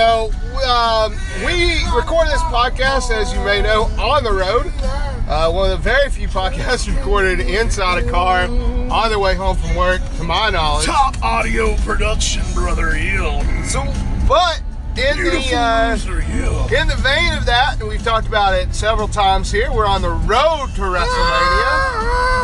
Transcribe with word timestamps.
So, 0.00 0.32
um, 0.66 1.12
we 1.44 1.84
record 1.94 2.28
this 2.28 2.40
podcast, 2.48 3.10
as 3.10 3.34
you 3.34 3.40
may 3.40 3.60
know, 3.60 3.82
on 4.00 4.24
the 4.24 4.32
road. 4.32 4.72
Uh, 5.28 5.52
one 5.52 5.70
of 5.70 5.76
the 5.76 5.84
very 5.84 6.08
few 6.08 6.26
podcasts 6.26 6.88
recorded 6.96 7.40
inside 7.40 8.02
a 8.02 8.10
car 8.10 8.44
on 8.44 9.10
the 9.10 9.18
way 9.18 9.34
home 9.34 9.58
from 9.58 9.76
work, 9.76 10.00
to 10.16 10.24
my 10.24 10.48
knowledge. 10.48 10.86
Top 10.86 11.22
audio 11.22 11.76
production, 11.84 12.42
brother 12.54 12.92
Hill. 12.92 13.42
So, 13.64 13.84
but 14.26 14.62
in 14.96 15.18
the 15.18 15.54
uh, 15.54 15.92
in 15.92 16.88
the 16.88 16.96
vein 16.96 17.34
of 17.36 17.44
that, 17.44 17.76
and 17.80 17.86
we've 17.86 18.02
talked 18.02 18.26
about 18.26 18.54
it 18.54 18.74
several 18.74 19.06
times 19.06 19.52
here, 19.52 19.70
we're 19.70 19.84
on 19.84 20.00
the 20.00 20.08
road 20.08 20.68
to 20.76 20.80
WrestleMania. 20.80 22.40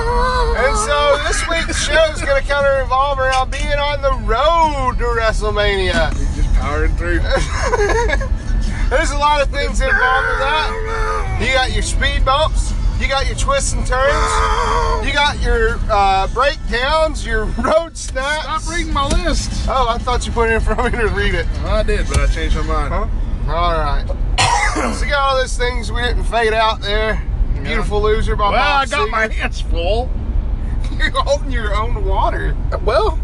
And 0.58 0.76
so 0.76 1.18
this 1.26 1.48
week's 1.48 1.82
show 1.82 2.04
is 2.12 2.20
going 2.20 2.42
to 2.42 2.46
kind 2.46 2.66
of 2.66 2.82
revolve 2.82 3.18
around 3.18 3.50
being 3.50 3.78
on 3.78 4.02
the 4.02 4.12
road 4.26 4.98
to 4.98 5.04
WrestleMania. 5.04 6.35
Powering 6.76 6.96
through. 6.96 7.20
There's 8.90 9.10
a 9.10 9.16
lot 9.16 9.40
of 9.40 9.48
things 9.48 9.80
involved 9.80 10.28
with 10.28 10.40
that. 10.40 11.38
You 11.40 11.54
got 11.54 11.72
your 11.72 11.82
speed 11.82 12.22
bumps, 12.22 12.74
you 13.00 13.08
got 13.08 13.26
your 13.26 13.34
twists 13.34 13.72
and 13.72 13.86
turns, 13.86 15.06
you 15.06 15.14
got 15.14 15.40
your 15.40 15.78
uh, 15.90 16.26
breakdowns, 16.34 17.24
your 17.24 17.44
road 17.64 17.96
snaps. 17.96 18.42
Stop 18.64 18.68
reading 18.76 18.92
my 18.92 19.06
list. 19.06 19.66
Oh, 19.70 19.86
I 19.88 19.96
thought 19.96 20.26
you 20.26 20.32
put 20.32 20.50
it 20.50 20.54
in 20.56 20.60
front 20.60 20.80
of 20.80 20.92
me 20.92 20.98
to 20.98 21.08
read 21.14 21.34
it. 21.34 21.46
I 21.64 21.82
did, 21.82 22.06
but 22.08 22.18
I 22.18 22.26
changed 22.26 22.56
my 22.56 22.62
mind. 22.64 22.92
Huh? 22.92 23.54
All 23.54 23.72
right. 23.72 24.94
so 24.98 25.02
you 25.02 25.12
got 25.12 25.30
all 25.30 25.36
those 25.38 25.56
things 25.56 25.90
we 25.90 26.02
didn't 26.02 26.24
fade 26.24 26.52
out 26.52 26.82
there. 26.82 27.22
Beautiful 27.62 28.02
loser 28.02 28.36
by 28.36 28.50
Well, 28.50 28.60
I 28.60 28.84
Bob 28.84 28.90
got 28.90 29.08
my 29.08 29.28
hands 29.32 29.62
full. 29.62 30.10
You're 30.98 31.10
holding 31.10 31.50
your 31.50 31.74
own 31.74 32.04
water. 32.04 32.54
Well, 32.84 33.18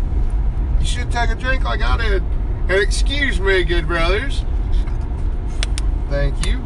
You 0.81 0.87
should 0.87 1.13
take 1.13 1.29
a 1.29 1.35
drink 1.35 1.65
like 1.65 1.83
I 1.83 1.99
did. 1.99 2.23
Excuse 2.81 3.41
me, 3.41 3.65
good 3.65 3.87
brothers. 3.87 4.45
Thank 6.09 6.47
you. 6.47 6.59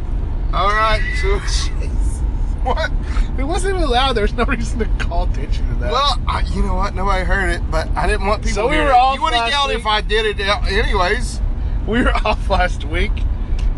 All 0.52 0.68
right. 0.68 1.02
So 1.20 1.38
what? 2.62 2.90
it 3.38 3.44
wasn't 3.44 3.76
even 3.76 3.88
loud. 3.88 4.14
There's 4.14 4.32
no 4.32 4.44
reason 4.44 4.78
to 4.80 5.04
call 5.04 5.24
attention 5.30 5.68
to 5.68 5.74
that. 5.76 5.92
Well, 5.92 6.20
I, 6.26 6.40
you 6.54 6.62
know 6.62 6.74
what? 6.74 6.94
Nobody 6.94 7.24
heard 7.24 7.50
it, 7.50 7.70
but 7.70 7.88
I 7.96 8.06
didn't 8.06 8.26
want 8.26 8.42
people. 8.42 8.54
So 8.54 8.62
to 8.62 8.68
we 8.68 8.76
were 8.76 8.88
it. 8.88 8.92
off 8.92 9.16
You 9.16 9.22
would 9.22 9.34
have 9.34 9.48
yelled 9.50 9.68
week. 9.70 9.78
if 9.78 9.86
I 9.86 10.00
did 10.00 10.26
it 10.40 10.48
uh, 10.48 10.60
anyways. 10.68 11.40
we 11.86 12.02
were 12.02 12.12
off 12.26 12.48
last 12.50 12.84
week. 12.84 13.12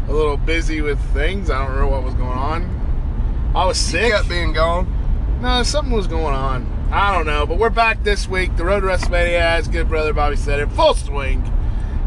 A 0.09 0.13
little 0.13 0.39
busy 0.39 0.81
with 0.81 0.99
things. 1.13 1.51
I 1.51 1.59
don't 1.59 1.69
remember 1.75 1.91
what 1.91 2.03
was 2.03 2.15
going 2.15 2.39
on. 2.39 3.53
I 3.55 3.65
was 3.67 3.93
You 3.93 4.01
sick. 4.01 4.13
kept 4.13 4.29
being 4.29 4.53
gone. 4.55 4.95
No, 5.43 5.63
something 5.63 5.93
was 5.93 6.07
going 6.07 6.35
on. 6.35 6.67
I 6.91 7.15
don't 7.15 7.27
know, 7.27 7.45
but 7.45 7.59
we're 7.59 7.69
back 7.69 8.03
this 8.03 8.27
week. 8.27 8.57
The 8.57 8.65
Road 8.65 8.81
to 8.81 8.87
WrestleMania, 8.87 9.39
as 9.41 9.69
good 9.69 9.89
brother 9.89 10.15
Bobby 10.15 10.37
said, 10.37 10.61
in 10.61 10.71
full 10.71 10.95
swing. 10.95 11.43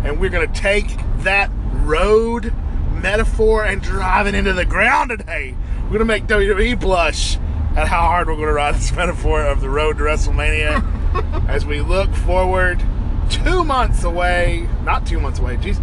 And 0.03 0.19
we're 0.19 0.29
going 0.29 0.51
to 0.51 0.59
take 0.59 0.87
that 1.19 1.49
road 1.83 2.53
metaphor 2.93 3.63
and 3.65 3.81
drive 3.81 4.27
it 4.27 4.35
into 4.35 4.53
the 4.53 4.65
ground 4.65 5.09
today. 5.09 5.55
We're 5.83 5.97
going 5.97 5.99
to 5.99 6.05
make 6.05 6.27
WWE 6.27 6.79
blush 6.79 7.37
at 7.75 7.87
how 7.87 8.01
hard 8.01 8.27
we're 8.27 8.35
going 8.35 8.47
to 8.47 8.53
ride 8.53 8.75
this 8.75 8.91
metaphor 8.95 9.43
of 9.45 9.61
the 9.61 9.69
road 9.69 9.97
to 9.97 10.03
WrestleMania 10.03 11.47
as 11.49 11.65
we 11.65 11.81
look 11.81 12.13
forward 12.13 12.81
two 13.29 13.63
months 13.63 14.03
away. 14.03 14.67
Not 14.83 15.05
two 15.05 15.19
months 15.19 15.39
away, 15.39 15.57
geez. 15.57 15.79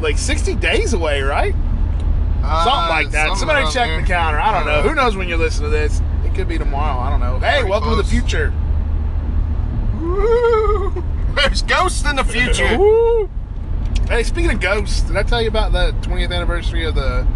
Like 0.00 0.18
60 0.18 0.54
days 0.56 0.92
away, 0.92 1.22
right? 1.22 1.52
Something 1.54 2.42
Uh, 2.44 2.86
like 2.90 3.10
that. 3.10 3.36
Somebody 3.36 3.64
check 3.70 3.86
there. 3.88 4.00
the 4.00 4.06
counter. 4.06 4.40
I 4.40 4.52
don't 4.52 4.66
know. 4.66 4.82
Who 4.82 4.94
knows 4.94 5.16
when 5.16 5.28
you 5.28 5.36
listen 5.36 5.62
to 5.64 5.70
this? 5.70 6.00
It 6.24 6.34
could 6.34 6.48
be 6.48 6.58
tomorrow. 6.58 6.98
I 7.00 7.10
don't 7.10 7.20
know. 7.20 7.38
Hey, 7.38 7.58
Pretty 7.58 7.70
welcome 7.70 7.90
to 7.90 7.96
the 7.96 8.04
future. 8.04 8.52
Woo! 10.00 11.04
There's 11.36 11.62
ghosts 11.62 12.04
in 12.08 12.16
the 12.16 12.24
future. 12.24 12.76
Hey, 14.08 14.24
speaking 14.24 14.50
of 14.50 14.60
ghosts, 14.60 15.02
did 15.02 15.16
I 15.16 15.22
tell 15.22 15.40
you 15.40 15.48
about 15.48 15.72
the 15.72 15.92
20th 16.06 16.34
anniversary 16.34 16.84
of 16.84 16.94
the 16.94 17.26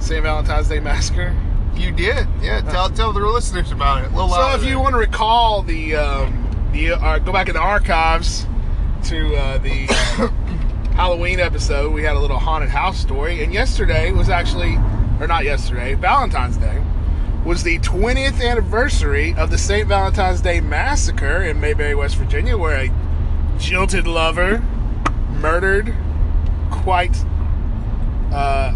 St. 0.00 0.22
Valentine's 0.22 0.68
Day 0.68 0.80
Massacre? 0.80 1.36
You 1.74 1.92
did, 1.92 2.26
yeah. 2.40 2.62
Tell 2.62 2.88
tell 2.88 3.12
the 3.12 3.20
listeners 3.20 3.70
about 3.70 4.02
it. 4.04 4.10
So, 4.10 4.54
if 4.54 4.62
you 4.62 4.70
there. 4.70 4.78
want 4.78 4.94
to 4.94 4.98
recall 4.98 5.62
the, 5.62 5.94
um, 5.94 6.70
the 6.72 6.92
uh, 6.92 7.18
go 7.18 7.32
back 7.32 7.48
in 7.48 7.54
the 7.54 7.60
archives 7.60 8.46
to 9.04 9.36
uh, 9.36 9.58
the 9.58 9.86
Halloween 10.94 11.38
episode, 11.38 11.92
we 11.92 12.02
had 12.02 12.16
a 12.16 12.18
little 12.18 12.38
haunted 12.38 12.70
house 12.70 12.98
story. 12.98 13.44
And 13.44 13.52
yesterday 13.52 14.10
was 14.10 14.30
actually, 14.30 14.76
or 15.20 15.26
not 15.26 15.44
yesterday, 15.44 15.94
Valentine's 15.94 16.56
Day 16.56 16.82
was 17.44 17.62
the 17.62 17.78
20th 17.80 18.42
anniversary 18.42 19.34
of 19.34 19.50
the 19.50 19.58
St. 19.58 19.86
Valentine's 19.86 20.40
Day 20.40 20.60
Massacre 20.60 21.42
in 21.42 21.60
Mayberry, 21.60 21.94
West 21.94 22.16
Virginia, 22.16 22.56
where 22.56 22.86
a 22.86 23.58
jilted 23.58 24.06
lover 24.06 24.64
murdered 25.30 25.94
quite 26.70 27.16
uh, 28.32 28.72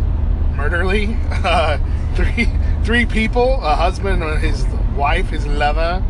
murderly 0.56 1.16
uh, 1.30 1.78
three 2.14 2.48
three 2.84 3.06
people 3.06 3.54
a 3.62 3.74
husband 3.74 4.22
and 4.22 4.40
his 4.42 4.64
wife 4.96 5.28
his 5.28 5.46
lover 5.46 6.04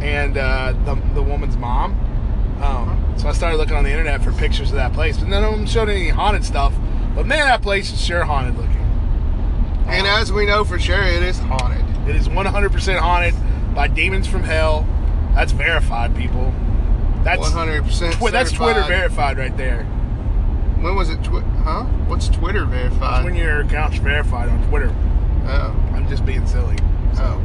and 0.00 0.36
uh, 0.36 0.72
the, 0.84 0.94
the 1.14 1.22
woman's 1.22 1.56
mom 1.56 1.92
um, 2.62 3.14
so 3.16 3.28
i 3.28 3.32
started 3.32 3.56
looking 3.56 3.76
on 3.76 3.84
the 3.84 3.90
internet 3.90 4.22
for 4.22 4.32
pictures 4.32 4.70
of 4.70 4.76
that 4.76 4.92
place 4.92 5.18
but 5.18 5.28
none 5.28 5.44
of 5.44 5.52
them 5.52 5.66
showed 5.66 5.88
any 5.88 6.08
haunted 6.08 6.44
stuff 6.44 6.74
but 7.14 7.26
man 7.26 7.46
that 7.46 7.62
place 7.62 7.92
is 7.92 8.00
sure 8.04 8.24
haunted 8.24 8.56
looking 8.56 8.72
and 9.88 10.04
as 10.04 10.32
we 10.32 10.46
know 10.46 10.64
for 10.64 10.80
sure, 10.80 11.00
it 11.00 11.22
is 11.22 11.38
haunted. 11.38 12.08
it 12.08 12.16
is 12.16 12.26
100% 12.26 12.98
haunted 12.98 13.34
by 13.72 13.86
demons 13.86 14.26
from 14.26 14.42
hell 14.42 14.84
that's 15.32 15.52
verified 15.52 16.16
people 16.16 16.52
that's 17.26 17.40
One 17.40 17.50
hundred 17.50 17.82
percent. 17.82 18.14
Twi- 18.14 18.30
that's 18.30 18.52
Twitter 18.52 18.84
verified 18.84 19.36
right 19.36 19.54
there. 19.56 19.84
When 20.80 20.94
was 20.94 21.10
it? 21.10 21.22
Twi- 21.24 21.40
huh? 21.64 21.84
What's 22.06 22.28
Twitter 22.28 22.64
verified? 22.64 23.24
When 23.24 23.34
your 23.34 23.60
account's 23.62 23.98
verified 23.98 24.48
on 24.48 24.62
Twitter. 24.68 24.94
oh. 25.46 25.74
I'm 25.94 26.08
just 26.08 26.24
being 26.26 26.46
silly. 26.46 26.76
oh. 27.16 27.42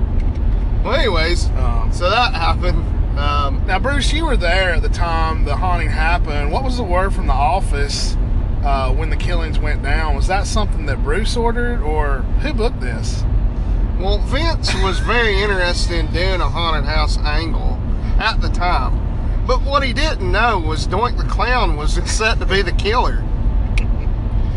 Well, 0.83 0.93
anyways, 0.95 1.47
Um, 1.51 1.89
so 1.93 2.09
that 2.09 2.33
happened. 2.33 2.83
Um, 3.19 3.61
now, 3.67 3.77
Bruce, 3.79 4.11
you 4.13 4.25
were 4.25 4.37
there 4.37 4.71
at 4.73 4.81
the 4.81 4.89
time 4.89 5.45
the 5.45 5.55
haunting 5.55 5.89
happened. 5.89 6.51
What 6.51 6.63
was 6.63 6.77
the 6.77 6.83
word 6.83 7.13
from 7.13 7.27
the 7.27 7.33
office 7.33 8.15
uh, 8.63 8.91
when 8.93 9.09
the 9.09 9.15
killings 9.17 9.59
went 9.59 9.83
down? 9.83 10.15
Was 10.15 10.27
that 10.27 10.47
something 10.47 10.85
that 10.87 11.03
Bruce 11.03 11.35
ordered, 11.37 11.81
or 11.81 12.19
who 12.41 12.53
booked 12.53 12.79
this? 12.79 13.23
well, 13.99 14.17
Vince 14.17 14.73
was 14.81 14.97
very 14.99 15.39
interested 15.43 15.99
in 15.99 16.07
doing 16.11 16.41
a 16.41 16.49
haunted 16.49 16.85
house 16.85 17.19
angle 17.19 17.77
at 18.19 18.41
the 18.41 18.49
time, 18.49 18.97
but 19.51 19.63
what 19.63 19.83
he 19.83 19.91
didn't 19.91 20.31
know 20.31 20.57
was 20.57 20.87
Doink 20.87 21.17
the 21.17 21.25
Clown 21.25 21.75
was 21.75 21.95
set 22.09 22.39
to 22.39 22.45
be 22.45 22.61
the 22.61 22.71
killer. 22.71 23.21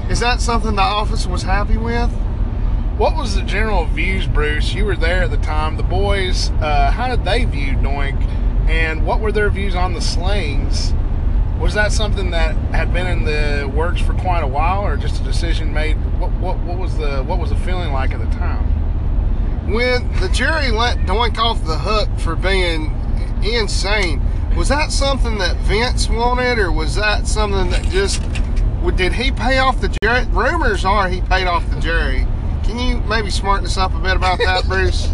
Is 0.08 0.20
that 0.20 0.40
something 0.40 0.76
the 0.76 0.82
office 0.82 1.26
was 1.26 1.42
happy 1.42 1.76
with? 1.76 2.12
What 2.96 3.16
was 3.16 3.34
the 3.34 3.42
general 3.42 3.86
views, 3.86 4.28
Bruce? 4.28 4.72
You 4.72 4.84
were 4.84 4.94
there 4.94 5.24
at 5.24 5.32
the 5.32 5.36
time. 5.38 5.76
The 5.76 5.82
boys, 5.82 6.50
uh, 6.60 6.92
how 6.92 7.08
did 7.08 7.24
they 7.24 7.44
view 7.44 7.72
Doink, 7.72 8.22
and 8.68 9.04
what 9.04 9.18
were 9.18 9.32
their 9.32 9.50
views 9.50 9.74
on 9.74 9.94
the 9.94 10.00
slings? 10.00 10.94
Was 11.58 11.74
that 11.74 11.90
something 11.90 12.30
that 12.30 12.54
had 12.72 12.92
been 12.92 13.08
in 13.08 13.24
the 13.24 13.68
works 13.74 14.00
for 14.00 14.14
quite 14.14 14.44
a 14.44 14.46
while, 14.46 14.86
or 14.86 14.96
just 14.96 15.20
a 15.20 15.24
decision 15.24 15.72
made? 15.72 15.96
What, 16.20 16.30
what, 16.34 16.58
what 16.58 16.78
was 16.78 16.96
the 16.98 17.24
what 17.24 17.40
was 17.40 17.50
the 17.50 17.56
feeling 17.56 17.92
like 17.92 18.12
at 18.12 18.20
the 18.20 18.36
time? 18.36 18.70
when 19.72 20.12
the 20.20 20.28
jury 20.28 20.70
let 20.70 20.98
Doink 20.98 21.38
off 21.38 21.64
the 21.64 21.78
hook 21.78 22.10
for 22.18 22.36
being 22.36 22.90
insane, 23.44 24.22
was 24.56 24.68
that 24.68 24.92
something 24.92 25.38
that 25.38 25.56
Vince 25.58 26.08
wanted, 26.08 26.58
or 26.58 26.70
was 26.70 26.94
that 26.94 27.26
something 27.26 27.70
that 27.70 27.82
just 27.88 28.22
did 28.96 29.12
he 29.14 29.30
pay 29.30 29.58
off 29.58 29.80
the 29.80 29.88
jury? 30.02 30.24
Rumors 30.26 30.84
are 30.84 31.08
he 31.08 31.20
paid 31.22 31.46
off 31.46 31.68
the 31.70 31.80
jury. 31.80 32.26
Can 32.62 32.78
you 32.78 32.96
maybe 33.08 33.30
smarten 33.30 33.66
us 33.66 33.76
up 33.76 33.94
a 33.94 33.98
bit 33.98 34.16
about 34.16 34.38
that, 34.38 34.64
Bruce? 34.68 35.10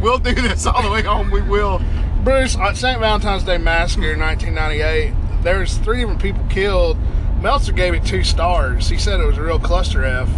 We'll 0.00 0.18
do 0.18 0.34
this 0.34 0.66
all 0.66 0.82
the 0.82 0.90
way 0.90 1.02
home. 1.02 1.30
We 1.30 1.42
will. 1.42 1.80
Bruce, 2.24 2.56
on 2.56 2.74
St. 2.74 2.98
Valentine's 3.00 3.44
Day 3.44 3.58
Massacre 3.58 4.12
in 4.12 4.20
1998, 4.20 5.42
there's 5.42 5.76
three 5.78 6.00
different 6.00 6.22
people 6.22 6.44
killed. 6.48 6.98
Meltzer 7.40 7.72
gave 7.72 7.94
it 7.94 8.04
two 8.04 8.22
stars. 8.22 8.88
He 8.88 8.98
said 8.98 9.20
it 9.20 9.26
was 9.26 9.38
a 9.38 9.42
real 9.42 9.58
cluster 9.58 10.04
F. 10.04 10.28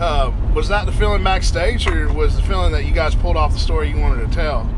Uh, 0.00 0.32
was 0.54 0.68
that 0.68 0.86
the 0.86 0.92
feeling 0.92 1.22
backstage, 1.22 1.86
or 1.86 2.12
was 2.12 2.34
the 2.34 2.42
feeling 2.42 2.72
that 2.72 2.84
you 2.84 2.92
guys 2.92 3.14
pulled 3.14 3.36
off 3.36 3.52
the 3.52 3.58
story 3.58 3.88
you 3.88 3.98
wanted 3.98 4.28
to 4.28 4.34
tell? 4.34 4.68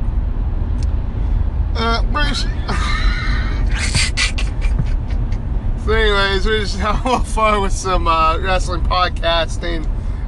Uh, 1.76 2.02
Bruce. 2.12 2.42
so, 5.84 5.92
anyways, 5.92 6.46
we're 6.46 6.60
just 6.60 6.78
having 6.78 7.00
a 7.02 7.04
little 7.04 7.24
fun 7.24 7.60
with 7.62 7.72
some 7.72 8.06
uh, 8.06 8.38
wrestling 8.38 8.82
podcasting. 8.82 9.86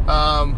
Um, 0.09 0.57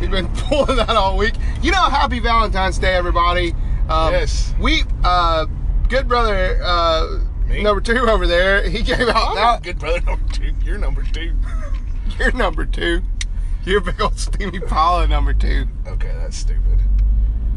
we've 0.00 0.10
been 0.10 0.28
pulling 0.34 0.76
that 0.76 0.90
all 0.90 1.16
week. 1.18 1.34
You 1.60 1.72
know, 1.72 1.82
happy 1.82 2.20
Valentine's 2.20 2.78
Day, 2.78 2.94
everybody. 2.94 3.52
Um, 3.88 4.12
Yes. 4.12 4.54
We, 4.60 4.84
uh, 5.04 5.46
good 5.88 6.08
brother, 6.08 6.60
uh, 6.62 7.20
Me? 7.48 7.62
number 7.62 7.80
two 7.80 8.08
over 8.08 8.26
there. 8.26 8.68
He 8.68 8.82
gave 8.82 9.08
out 9.08 9.34
now. 9.34 9.58
good 9.58 9.78
brother 9.78 10.00
number 10.02 10.32
two. 10.32 10.52
You're 10.64 10.78
number 10.78 11.02
two. 11.02 11.34
You're 12.18 12.32
number 12.32 12.64
two. 12.64 13.02
You're 13.64 13.80
big 13.80 14.00
old 14.00 14.18
Steamy 14.18 14.60
Paula 14.60 15.06
number 15.06 15.32
two. 15.34 15.66
Okay, 15.86 16.12
that's 16.18 16.36
stupid. 16.36 16.80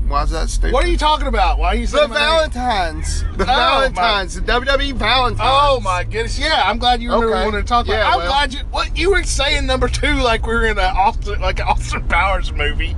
Why's 0.07 0.29
that 0.31 0.49
stupid? 0.49 0.73
What 0.73 0.85
are 0.85 0.87
you 0.87 0.97
talking 0.97 1.27
about? 1.27 1.57
Why 1.57 1.69
are 1.69 1.75
you 1.75 1.87
The 1.87 1.97
saying 1.97 2.09
my 2.11 2.15
name? 2.19 2.25
Valentines. 2.51 3.23
The 3.37 3.43
Oh, 3.43 3.45
Valentines. 3.45 4.35
The 4.35 4.41
WWE 4.41 4.93
Valentines. 4.93 5.39
Oh 5.43 5.79
my 5.81 6.03
goodness! 6.03 6.37
Yeah, 6.37 6.61
I'm 6.65 6.77
glad 6.77 7.01
you 7.01 7.11
Okay. 7.11 7.43
wanted 7.45 7.57
to 7.61 7.63
talk 7.63 7.85
about. 7.87 7.95
Yeah, 7.97 8.09
I'm 8.09 8.17
well. 8.19 8.27
glad 8.27 8.53
you. 8.53 8.59
What 8.71 8.95
you 8.97 9.09
were 9.09 9.23
saying 9.23 9.65
number 9.65 9.87
two, 9.89 10.13
like 10.15 10.45
we 10.45 10.53
were 10.53 10.65
in 10.67 10.77
an 10.77 10.95
Austin, 10.95 11.41
like 11.41 11.59
an 11.59 11.65
Austin 11.67 12.07
Powers 12.07 12.51
movie. 12.53 12.95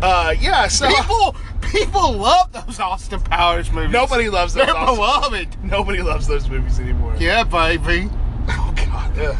Uh, 0.00 0.34
yeah. 0.38 0.68
So 0.68 0.86
People, 0.88 1.36
people 1.72 2.12
love 2.12 2.52
those 2.52 2.78
Austin 2.78 3.20
Powers 3.20 3.72
movies. 3.72 3.90
nobody 3.90 4.28
loves 4.28 4.54
those. 4.54 4.66
They're 4.66 4.76
Austin- 4.76 4.94
beloved. 4.94 5.64
Nobody 5.64 6.02
loves 6.02 6.26
those 6.28 6.48
movies 6.48 6.78
anymore. 6.78 7.14
Yeah, 7.18 7.42
baby. 7.44 8.08
Oh 8.48 8.72
God. 8.76 9.18
Ugh. 9.18 9.36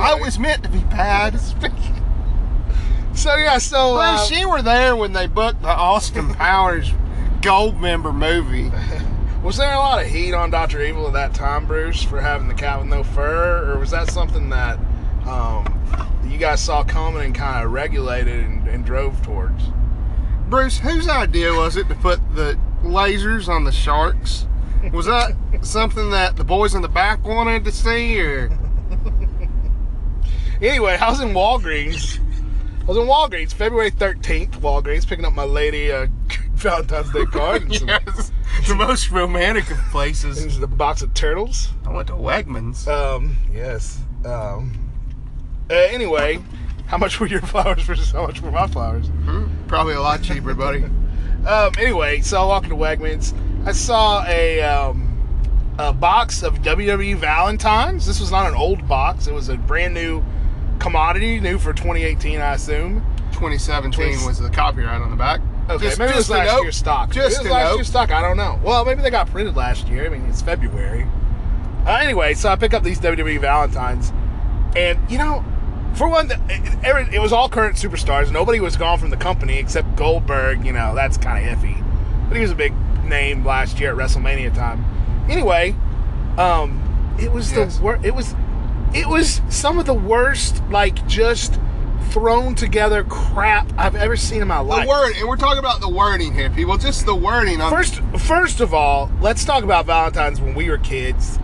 I 0.00 0.14
was 0.14 0.38
meant 0.38 0.62
to 0.62 0.68
be 0.68 0.78
bad. 0.84 1.34
So 3.14 3.36
yeah. 3.36 3.58
So 3.58 3.94
Well, 3.94 4.16
uh, 4.16 4.26
she 4.26 4.44
were 4.44 4.62
there 4.62 4.96
when 4.96 5.12
they 5.12 5.26
booked 5.26 5.62
the 5.62 5.68
Austin 5.68 6.34
Powers 6.34 6.92
Gold 7.42 7.80
Member 7.80 8.12
movie. 8.12 8.70
was 9.42 9.56
there 9.56 9.72
a 9.72 9.78
lot 9.78 10.02
of 10.02 10.10
heat 10.10 10.32
on 10.32 10.50
Doctor 10.50 10.82
Evil 10.82 11.06
at 11.06 11.12
that 11.12 11.34
time, 11.34 11.66
Bruce, 11.66 12.02
for 12.02 12.20
having 12.20 12.48
the 12.48 12.54
cat 12.54 12.78
with 12.80 12.88
no 12.88 13.04
fur, 13.04 13.72
or 13.72 13.78
was 13.78 13.90
that 13.90 14.10
something 14.10 14.48
that 14.50 14.78
um, 15.26 16.10
you 16.26 16.38
guys 16.38 16.62
saw 16.62 16.82
coming 16.82 17.22
and 17.22 17.34
kind 17.34 17.64
of 17.64 17.70
regulated 17.72 18.40
and, 18.40 18.66
and 18.68 18.84
drove 18.84 19.22
towards? 19.22 19.62
Bruce, 20.48 20.78
whose 20.78 21.08
idea 21.08 21.52
was 21.52 21.76
it 21.76 21.88
to 21.88 21.94
put 21.94 22.18
the 22.34 22.58
lasers 22.82 23.48
on 23.48 23.64
the 23.64 23.72
sharks? 23.72 24.46
Was 24.92 25.06
that 25.06 25.34
something 25.62 26.10
that 26.10 26.36
the 26.36 26.44
boys 26.44 26.74
in 26.74 26.82
the 26.82 26.88
back 26.88 27.24
wanted 27.24 27.64
to 27.64 27.72
see, 27.72 28.20
or 28.20 28.50
Anyway, 30.62 30.96
I 30.96 31.10
was 31.10 31.20
in 31.20 31.30
Walgreens. 31.30 32.20
I 32.84 32.86
was 32.88 32.96
in 32.98 33.04
Walgreens, 33.04 33.54
February 33.54 33.90
13th, 33.90 34.60
Walgreens, 34.60 35.06
picking 35.06 35.24
up 35.24 35.32
my 35.32 35.44
lady 35.44 35.88
a 35.88 36.06
Valentine's 36.52 37.10
Day 37.12 37.24
card 37.24 37.62
yes, 37.70 38.30
the 38.68 38.74
most 38.74 39.10
romantic 39.10 39.70
of 39.70 39.78
places? 39.90 40.58
a 40.60 40.66
box 40.66 41.00
of 41.00 41.14
turtles. 41.14 41.70
I 41.86 41.90
went 41.92 42.08
to 42.08 42.14
Wegmans. 42.14 42.86
Um, 42.86 43.36
yes. 43.52 43.98
Um, 44.26 44.78
uh, 45.70 45.74
anyway, 45.74 46.40
how 46.86 46.98
much 46.98 47.18
were 47.20 47.26
your 47.26 47.40
flowers 47.52 47.82
versus 47.84 48.10
how 48.10 48.26
much 48.26 48.42
were 48.42 48.50
my 48.50 48.66
flowers? 48.66 49.06
Hmm, 49.08 49.46
Probably 49.66 49.94
a 49.94 50.00
lot 50.02 50.22
cheaper, 50.22 50.52
buddy. 50.54 50.84
Um, 51.46 51.72
anyway, 51.78 52.20
so 52.20 52.42
I 52.42 52.44
walked 52.46 52.66
into 52.66 52.76
Wegmans. 52.76 53.32
I 53.66 53.72
saw 53.72 54.24
a, 54.26 54.60
um, 54.60 55.74
a 55.78 55.90
box 55.92 56.42
of 56.42 56.58
WWE 56.58 57.16
Valentines. 57.16 58.04
This 58.06 58.20
was 58.20 58.30
not 58.30 58.46
an 58.46 58.54
old 58.54 58.86
box. 58.86 59.26
It 59.26 59.32
was 59.32 59.48
a 59.48 59.56
brand 59.56 59.94
new 59.94 60.22
commodity, 60.78 61.40
new 61.40 61.58
for 61.58 61.72
2018, 61.72 62.40
I 62.40 62.54
assume. 62.54 63.04
2017 63.32 63.92
Twenty- 63.92 64.26
was 64.26 64.38
the 64.38 64.50
copyright 64.50 65.00
on 65.00 65.10
the 65.10 65.16
back. 65.16 65.40
Okay, 65.68 65.86
Just- 65.86 65.98
maybe 65.98 66.12
it 66.12 66.16
was 66.16 66.30
last 66.30 66.52
note. 66.52 66.62
year's 66.62 66.76
stock. 66.76 67.10
Just 67.10 67.38
Maybe 67.38 67.48
it 67.48 67.52
was 67.52 67.52
last 67.62 67.68
note. 67.70 67.74
year's 67.76 67.88
stock. 67.88 68.10
I 68.12 68.20
don't 68.20 68.36
know. 68.36 68.58
Well, 68.62 68.84
maybe 68.84 69.02
they 69.02 69.10
got 69.10 69.30
printed 69.30 69.56
last 69.56 69.88
year. 69.88 70.04
I 70.06 70.08
mean, 70.10 70.24
it's 70.28 70.42
February. 70.42 71.06
Uh, 71.86 71.90
anyway, 72.02 72.34
so 72.34 72.48
I 72.50 72.56
pick 72.56 72.74
up 72.74 72.82
these 72.82 72.98
WWE 73.00 73.38
Valentines, 73.40 74.12
and 74.76 74.98
you 75.10 75.18
know, 75.18 75.44
for 75.94 76.08
one, 76.08 76.30
it 76.82 77.20
was 77.20 77.32
all 77.32 77.48
current 77.48 77.76
superstars. 77.76 78.30
Nobody 78.30 78.60
was 78.60 78.76
gone 78.76 78.98
from 78.98 79.10
the 79.10 79.16
company 79.16 79.58
except 79.58 79.96
Goldberg. 79.96 80.64
You 80.66 80.72
know, 80.72 80.94
that's 80.94 81.16
kind 81.16 81.46
of 81.48 81.58
iffy, 81.58 81.82
but 82.28 82.36
he 82.36 82.42
was 82.42 82.50
a 82.50 82.54
big 82.54 82.72
name 83.04 83.44
last 83.44 83.80
year 83.80 83.90
at 83.90 83.96
WrestleMania 83.96 84.54
time. 84.54 84.84
Anyway, 85.28 85.74
um, 86.38 86.80
it 87.18 87.32
was 87.32 87.52
Yes. 87.52 87.76
the 87.76 87.82
wor- 87.82 87.98
It 88.02 88.14
was, 88.14 88.34
it 88.94 89.08
was 89.08 89.42
some 89.48 89.78
of 89.78 89.86
the 89.86 89.94
worst, 89.94 90.62
like 90.70 91.06
just 91.06 91.58
thrown 92.10 92.54
together 92.54 93.02
crap 93.04 93.70
I've 93.76 93.96
ever 93.96 94.16
seen 94.16 94.40
in 94.40 94.48
my 94.48 94.60
life. 94.60 94.84
The 94.84 94.88
word, 94.88 95.16
and 95.16 95.28
we're 95.28 95.36
talking 95.36 95.58
about 95.58 95.80
the 95.80 95.88
wording 95.88 96.32
here, 96.32 96.48
people. 96.50 96.78
Just 96.78 97.04
the 97.06 97.14
wording 97.14 97.60
on 97.60 97.72
First, 97.72 98.00
first 98.20 98.60
of 98.60 98.72
all, 98.72 99.10
let's 99.20 99.44
talk 99.44 99.64
about 99.64 99.86
Valentine's 99.86 100.40
when 100.40 100.54
we 100.54 100.70
were 100.70 100.78
kids. 100.78 101.38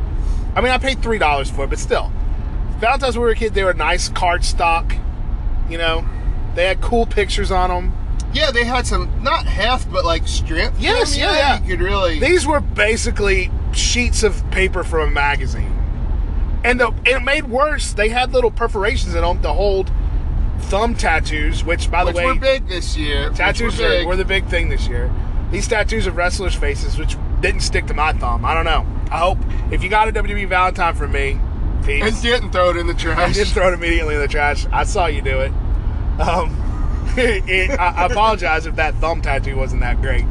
I 0.54 0.60
mean, 0.60 0.70
I 0.70 0.78
paid 0.78 1.02
three 1.02 1.18
dollars 1.18 1.50
for 1.50 1.64
it, 1.64 1.70
but 1.70 1.78
still, 1.78 2.12
Valentine's 2.78 3.16
when 3.16 3.22
we 3.24 3.30
were 3.30 3.34
kids, 3.34 3.54
they 3.54 3.64
were 3.64 3.74
nice 3.74 4.08
card 4.08 4.44
stock. 4.44 4.94
You 5.68 5.78
know, 5.78 6.04
they 6.54 6.66
had 6.66 6.80
cool 6.80 7.06
pictures 7.06 7.50
on 7.50 7.70
them. 7.70 7.92
Yeah, 8.32 8.52
they 8.52 8.64
had 8.64 8.86
some 8.86 9.22
not 9.24 9.46
heft, 9.46 9.90
but 9.90 10.04
like 10.04 10.28
strength. 10.28 10.80
Yes, 10.80 11.12
them, 11.12 11.20
yeah, 11.20 11.32
yeah. 11.36 11.62
You 11.62 11.76
could 11.76 11.80
really. 11.80 12.20
These 12.20 12.46
were 12.46 12.60
basically 12.60 13.50
sheets 13.72 14.22
of 14.22 14.48
paper 14.52 14.84
from 14.84 15.08
a 15.08 15.10
magazine, 15.10 15.72
and 16.64 16.80
the 16.80 16.88
and 16.88 17.06
it 17.08 17.22
made 17.22 17.44
worse. 17.44 17.92
They 17.92 18.08
had 18.08 18.32
little 18.32 18.50
perforations 18.50 19.14
in 19.14 19.22
them 19.22 19.40
to 19.42 19.52
hold 19.52 19.90
thumb 20.62 20.94
tattoos, 20.94 21.64
which, 21.64 21.90
by 21.90 22.04
which 22.04 22.14
the 22.14 22.18
way, 22.20 22.26
were 22.26 22.34
big 22.34 22.68
this 22.68 22.96
year. 22.96 23.30
Tattoos 23.30 23.78
were 23.78 23.88
big. 23.88 24.06
were 24.06 24.16
the 24.16 24.24
big 24.24 24.46
thing 24.46 24.68
this 24.68 24.86
year. 24.88 25.12
These 25.50 25.66
tattoos 25.68 26.06
of 26.06 26.16
wrestlers' 26.16 26.54
faces, 26.54 26.96
which 26.98 27.16
didn't 27.40 27.60
stick 27.62 27.86
to 27.86 27.94
my 27.94 28.12
thumb. 28.12 28.44
I 28.44 28.54
don't 28.54 28.64
know. 28.64 28.86
I 29.10 29.18
hope 29.18 29.38
if 29.72 29.82
you 29.82 29.88
got 29.88 30.08
a 30.08 30.12
WWE 30.12 30.48
Valentine 30.48 30.94
from 30.94 31.12
me, 31.12 31.32
and 31.32 31.84
peace. 31.84 32.20
didn't 32.22 32.52
throw 32.52 32.70
it 32.70 32.76
in 32.76 32.86
the 32.86 32.92
I 32.92 32.96
trash. 32.96 33.34
just 33.34 33.54
throw 33.54 33.68
it 33.68 33.74
immediately 33.74 34.14
in 34.14 34.20
the 34.20 34.28
trash. 34.28 34.66
I 34.70 34.84
saw 34.84 35.06
you 35.06 35.22
do 35.22 35.40
it. 35.40 35.52
Um, 36.20 36.54
it- 37.16 37.70
I, 37.80 38.02
I 38.02 38.06
apologize 38.06 38.66
if 38.66 38.76
that 38.76 38.94
thumb 38.96 39.22
tattoo 39.22 39.56
wasn't 39.56 39.80
that 39.80 40.00
great. 40.00 40.24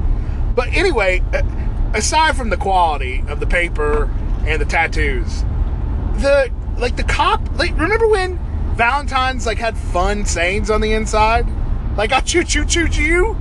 But 0.55 0.69
anyway, 0.73 1.21
aside 1.93 2.37
from 2.37 2.49
the 2.49 2.57
quality 2.57 3.23
of 3.27 3.39
the 3.39 3.47
paper 3.47 4.09
and 4.45 4.61
the 4.61 4.65
tattoos, 4.65 5.43
the 6.21 6.51
like 6.77 6.95
the 6.95 7.03
cop. 7.03 7.41
Like 7.57 7.77
remember 7.77 8.07
when 8.07 8.37
Valentine's 8.75 9.45
like 9.45 9.57
had 9.57 9.77
fun 9.77 10.25
sayings 10.25 10.69
on 10.69 10.81
the 10.81 10.93
inside? 10.93 11.45
Like 11.97 12.11
I 12.11 12.21
choo 12.21 12.43
choo 12.43 12.65
choo 12.65 12.87
choo. 12.87 13.35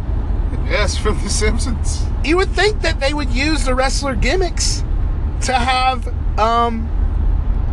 yes, 0.66 0.96
from 0.96 1.22
The 1.22 1.28
Simpsons. 1.30 2.04
you 2.24 2.36
would 2.36 2.50
think 2.50 2.80
that 2.82 3.00
they 3.00 3.14
would 3.14 3.30
use 3.30 3.64
the 3.64 3.74
wrestler 3.74 4.14
gimmicks 4.14 4.82
to 5.42 5.52
have 5.52 6.08
um 6.38 6.94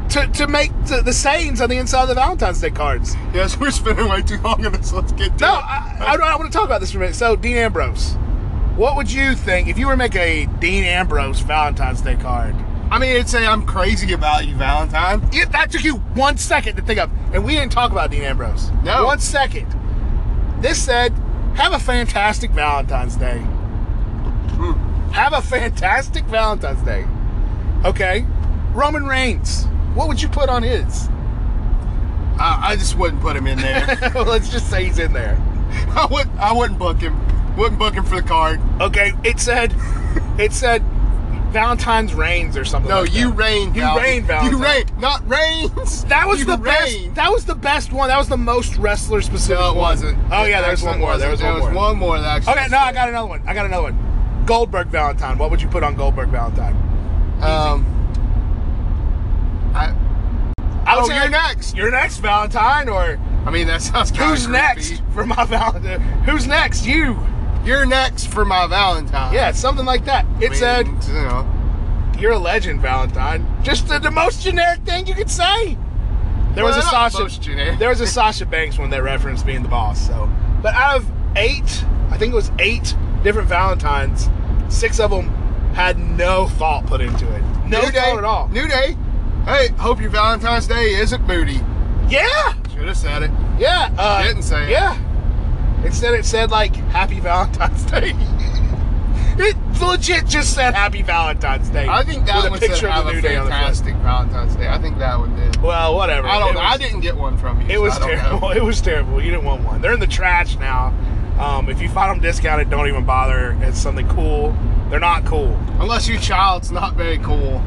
to, 0.10 0.28
to 0.28 0.48
make 0.48 0.70
the, 0.86 1.02
the 1.02 1.12
sayings 1.12 1.60
on 1.60 1.70
the 1.70 1.78
inside 1.78 2.04
of 2.04 2.10
the 2.10 2.14
Valentine's 2.16 2.62
Day 2.62 2.70
cards. 2.70 3.16
Yes, 3.34 3.60
we're 3.60 3.72
spending 3.72 4.08
way 4.08 4.22
too 4.22 4.38
long 4.42 4.64
on 4.66 4.72
this. 4.74 4.94
Let's 4.94 5.12
get 5.14 5.36
to 5.40 5.44
No, 5.46 5.54
it. 5.56 5.64
I, 5.66 5.96
I, 6.00 6.16
I 6.16 6.36
want 6.36 6.52
to 6.52 6.56
talk 6.56 6.66
about 6.66 6.80
this 6.80 6.92
for 6.92 6.98
a 6.98 7.02
minute. 7.02 7.16
So, 7.16 7.36
Dean 7.36 7.58
Ambrose, 7.58 8.14
what 8.76 8.96
would 8.98 9.12
you 9.12 9.34
think 9.34 9.68
if 9.68 9.80
you 9.80 9.88
were 9.88 9.94
to 9.94 9.98
make 9.98 10.16
a 10.16 10.46
Dean 10.60 10.84
Ambrose 10.84 11.40
Valentine's 11.40 12.02
Day 12.02 12.16
card? 12.18 12.56
I 12.96 12.98
mean, 12.98 13.10
it'd 13.10 13.28
say 13.28 13.46
I'm 13.46 13.66
crazy 13.66 14.14
about 14.14 14.48
you, 14.48 14.56
Valentine. 14.56 15.22
It, 15.34 15.52
that 15.52 15.70
took 15.70 15.84
you 15.84 15.96
one 16.16 16.38
second 16.38 16.78
to 16.78 16.82
think 16.82 16.98
of, 16.98 17.12
and 17.34 17.44
we 17.44 17.52
didn't 17.56 17.74
talk 17.74 17.92
about 17.92 18.10
Dean 18.10 18.22
Ambrose. 18.22 18.72
No. 18.86 19.04
One 19.04 19.20
second. 19.20 19.68
This 20.62 20.82
said, 20.82 21.12
have 21.56 21.74
a 21.74 21.80
fantastic 21.80 22.52
Valentine's 22.52 23.18
Day. 23.18 23.40
Hmm. 23.40 25.12
Have 25.12 25.34
a 25.34 25.42
fantastic 25.42 26.24
Valentine's 26.28 26.82
Day. 26.84 27.06
Okay. 27.84 28.26
Roman 28.72 29.04
Reigns, 29.04 29.66
what 29.94 30.08
would 30.08 30.22
you 30.22 30.30
put 30.30 30.48
on 30.48 30.64
his? 30.64 31.10
I, 32.40 32.62
I 32.64 32.76
just 32.78 32.98
wouldn't 32.98 33.22
put 33.22 33.36
him 33.36 33.46
in 33.46 33.58
there. 33.60 33.86
Let's 34.16 34.48
just 34.48 34.70
say 34.70 34.86
he's 34.86 35.00
in 35.00 35.12
there. 35.12 35.38
I 35.90 36.08
would. 36.10 36.30
I 36.38 36.54
wouldn't 36.54 36.80
book 36.80 37.02
him. 37.02 37.58
Wouldn't 37.58 37.78
book 37.78 37.96
him 37.96 38.06
for 38.06 38.22
the 38.22 38.26
card. 38.26 38.62
Okay, 38.80 39.12
it 39.26 39.42
said, 39.42 39.76
it 40.40 40.54
said, 40.54 40.82
Valentine's 41.56 42.14
Reigns 42.14 42.58
or 42.58 42.66
something. 42.66 42.90
No, 42.90 43.02
like 43.02 43.14
you 43.14 43.30
that. 43.30 43.38
reign. 43.38 43.68
You 43.74 43.82
Val- 43.82 43.98
reign, 43.98 44.24
Valentine. 44.26 44.52
You 44.60 44.64
reign, 44.64 44.84
not 45.00 45.26
reigns. 45.28 46.04
That 46.06 46.28
was 46.28 46.40
You 46.40 46.46
the 46.46 46.58
best. 46.58 47.16
That 47.16 47.32
was 47.32 47.46
the 47.46 47.56
best 47.56 47.94
one. 47.94 48.10
That 48.10 48.18
was 48.18 48.28
the 48.28 48.36
most 48.36 48.76
wrestler 48.76 49.22
specific. 49.22 49.60
No, 49.62 49.72
it 49.72 49.78
wasn't. 49.78 50.18
Oh 50.34 50.44
yeah, 50.44 50.60
It 50.60 50.64
there 50.64 50.72
was 50.72 50.84
one 50.84 51.00
more. 51.00 51.18
There 51.18 51.32
was 51.32 51.42
one 51.42 51.60
more. 51.60 51.74
one 51.74 51.98
more 51.98 52.20
that 52.20 52.28
actually. 52.28 52.54
Okay, 52.56 52.68
no, 52.70 52.78
I 52.78 52.92
got 52.92 53.08
another 53.08 53.28
one. 53.30 53.42
I 53.48 53.54
got 53.54 53.66
another 53.66 53.84
one. 53.84 54.44
Goldberg 54.46 54.88
Valentine. 54.90 55.38
What 55.38 55.50
would 55.50 55.62
you 55.62 55.70
put 55.70 55.82
on 55.82 55.96
Goldberg 55.96 56.28
Valentine? 56.30 56.76
Um. 57.42 57.86
I. 59.74 59.96
I 60.86 60.96
would 60.98 61.06
Oh, 61.06 61.08
say, 61.08 61.16
you're 61.16 61.30
next. 61.30 61.76
You're 61.78 61.90
next, 61.92 62.18
Valentine, 62.18 62.90
or 62.90 63.18
I 63.46 63.50
mean, 63.50 63.68
that 63.68 63.82
sounds 63.82 64.12
kind 64.12 64.30
who's 64.30 64.48
next 64.48 65.02
for 65.14 65.26
my 65.26 65.46
Valentine? 65.46 66.02
Who's 66.26 66.48
next? 66.48 66.86
You. 66.86 67.14
You're 67.66 67.86
next 67.86 68.28
for 68.28 68.46
my 68.46 68.68
Valentine. 68.68 69.34
Yeah, 69.34 69.52
something 69.52 69.86
like 69.86 70.06
that. 70.06 70.26
It 70.42 70.48
I 70.48 70.50
mean, 70.50 70.54
said, 70.54 70.88
you 70.88 71.14
know. 71.14 72.14
"You're 72.20 72.34
a 72.34 72.38
legend, 72.40 72.82
Valentine." 72.82 73.46
Just 73.64 73.88
the, 73.88 74.00
the 74.00 74.12
most 74.12 74.42
generic 74.42 74.82
thing 74.82 75.08
you 75.08 75.16
could 75.16 75.30
say. 75.32 75.78
There 76.54 76.64
was 76.64 76.78
a 76.78 76.82
Sasha. 76.84 77.28
There 77.78 77.90
was 77.90 78.00
a 78.02 78.08
Sasha 78.08 78.46
Banks 78.56 78.78
one 78.78 78.90
that 78.92 79.04
referenced 79.04 79.46
being 79.46 79.62
the 79.64 79.68
boss. 79.70 80.08
So, 80.08 80.30
but 80.62 80.74
out 80.74 80.98
of 80.98 81.12
eight, 81.36 81.84
I 82.12 82.18
think 82.18 82.32
it 82.32 82.36
was 82.36 82.52
eight 82.60 82.96
different 83.24 83.50
Valentines. 83.50 84.30
Six 84.70 85.00
of 85.00 85.12
them 85.12 85.30
had 85.74 85.98
no 86.00 86.48
thought 86.48 86.86
put 86.86 87.02
into 87.02 87.26
it. 87.36 87.42
No 87.68 87.82
New 87.82 87.86
thought 87.88 87.94
day 87.94 88.12
at 88.18 88.24
all. 88.24 88.48
New 88.50 88.68
day. 88.68 88.96
Hey, 89.46 89.68
hope 89.78 90.00
your 90.02 90.10
Valentine's 90.10 90.66
Day 90.66 90.96
isn't 90.96 91.28
booty. 91.28 91.60
Yeah, 92.08 92.54
Should 92.74 92.88
have 92.88 92.98
said 92.98 93.24
it. 93.24 93.32
yeah. 93.60 93.94
Uh, 93.98 94.24
Didn't 94.24 94.44
say 94.44 94.64
it. 94.66 94.70
Yeah. 94.70 94.98
Instead, 95.86 96.14
it 96.16 96.26
said 96.26 96.52
like 96.52 96.76
"Happy 96.76 97.20
Valentine's 97.20 97.84
Day." 97.92 98.14
It 99.38 99.56
legit 99.82 100.28
just 100.28 100.54
said 100.54 100.74
Happy 100.74 101.02
Valentine's 101.02 101.70
Day. 101.70 101.88
I 101.90 102.04
think 102.04 102.26
that 102.26 102.50
one 102.50 102.58
picture 102.58 102.76
said 102.76 102.86
of 102.86 102.92
have 102.92 103.08
a 103.08 103.14
new 103.14 103.22
day 103.22 103.36
on 103.36 103.46
the 103.46 103.52
front. 103.52 103.64
fantastic 103.64 103.96
Valentine's 103.98 104.56
Day. 104.56 104.68
I 104.70 104.78
think 104.80 104.98
that 105.00 105.20
one 105.20 105.36
did. 105.36 105.62
Well, 105.62 105.94
whatever. 105.96 106.26
I 106.28 106.40
don't 106.40 106.54
know. 106.54 106.62
was- 106.62 106.74
I 106.74 106.78
didn't 106.78 107.02
get 107.02 107.18
one 107.18 107.38
from 107.38 107.60
you. 107.62 107.68
It 107.68 107.74
so 107.76 107.82
was 107.82 107.98
don't 108.00 108.10
terrible. 108.10 108.52
It 108.56 108.64
was 108.64 108.80
terrible. 108.82 109.22
You 109.22 109.32
didn't 109.32 109.44
want 109.46 109.64
one. 109.64 109.82
They're 109.82 109.94
in 109.94 110.00
the 110.00 110.08
trash 110.08 110.58
now. 110.58 110.94
Um, 111.38 111.68
if 111.68 111.82
you 111.82 111.90
find 111.90 112.12
them 112.12 112.22
discounted, 112.22 112.70
don't 112.70 112.88
even 112.88 113.04
bother. 113.04 113.58
It's 113.62 113.78
something 113.78 114.08
cool. 114.08 114.56
They're 114.90 115.02
not 115.02 115.26
cool. 115.26 115.54
Unless 115.82 116.08
your 116.08 116.20
child's 116.20 116.72
not 116.72 116.94
very 116.96 117.18
cool. 117.18 117.62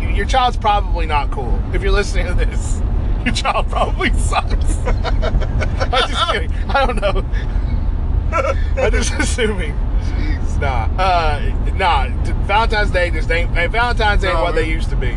Your 0.00 0.26
child's 0.26 0.56
probably 0.56 1.06
not 1.06 1.30
cool. 1.30 1.62
If 1.72 1.82
you're 1.82 1.92
listening 1.92 2.26
to 2.26 2.34
this, 2.34 2.82
your 3.26 3.34
child 3.34 3.68
probably 3.68 4.12
sucks. 4.14 4.78
I'm 4.86 6.08
just 6.08 6.32
kidding. 6.32 6.52
I 6.68 6.86
don't 6.86 7.00
know. 7.00 7.24
I'm 8.82 8.90
just 8.90 9.12
assuming. 9.14 9.72
Jeez. 9.72 10.60
Nah, 10.60 10.88
uh, 10.98 11.72
nah. 11.74 12.08
Valentine's 12.46 12.90
Day 12.90 13.10
just 13.10 13.30
ain't. 13.30 13.50
Hey, 13.50 13.66
Valentine's 13.66 14.24
ain't 14.24 14.34
No, 14.34 14.42
what 14.42 14.54
they 14.54 14.68
used 14.68 14.90
to 14.90 14.96
be. 14.96 15.16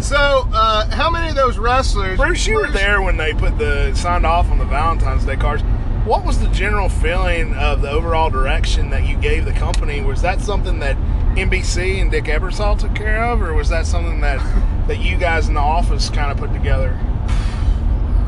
So, 0.00 0.48
uh, 0.52 0.90
how 0.90 1.10
many 1.10 1.30
of 1.30 1.34
those 1.34 1.56
wrestlers? 1.56 2.18
Bruce, 2.18 2.46
you 2.46 2.56
were 2.56 2.70
there 2.70 3.00
when 3.00 3.16
they 3.16 3.32
put 3.32 3.58
the 3.58 3.94
signed 3.94 4.26
off 4.26 4.50
on 4.50 4.58
the 4.58 4.64
Valentine's 4.66 5.24
Day 5.24 5.36
cards. 5.36 5.62
What 6.04 6.24
was 6.24 6.38
the 6.38 6.48
general 6.48 6.90
feeling 6.90 7.54
of 7.54 7.80
the 7.80 7.90
overall 7.90 8.28
direction 8.28 8.90
that 8.90 9.06
you 9.06 9.16
gave 9.16 9.46
the 9.46 9.52
company? 9.52 10.02
Was 10.02 10.20
that 10.20 10.40
something 10.42 10.78
that 10.80 10.96
NBC 11.36 12.02
and 12.02 12.10
Dick 12.10 12.24
Ebersol 12.24 12.78
took 12.78 12.94
care 12.94 13.24
of, 13.24 13.40
or 13.40 13.54
was 13.54 13.70
that 13.70 13.86
something 13.86 14.20
that 14.20 14.38
that 14.86 14.98
you 14.98 15.16
guys 15.16 15.48
in 15.48 15.54
the 15.54 15.60
office 15.60 16.10
kind 16.10 16.30
of 16.30 16.36
put 16.36 16.52
together? 16.52 16.98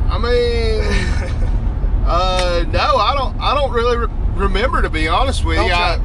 I 0.08 0.18
mean, 0.18 0.80
uh, 2.06 2.64
no, 2.70 2.96
I 2.96 3.14
don't. 3.16 3.38
I 3.40 3.54
don't 3.54 3.72
really 3.72 3.96
re- 3.96 4.06
remember 4.34 4.82
to 4.82 4.90
be 4.90 5.08
honest 5.08 5.44
with 5.44 5.58
you. 5.58 5.64
Okay. 5.64 5.72
I, 5.72 5.98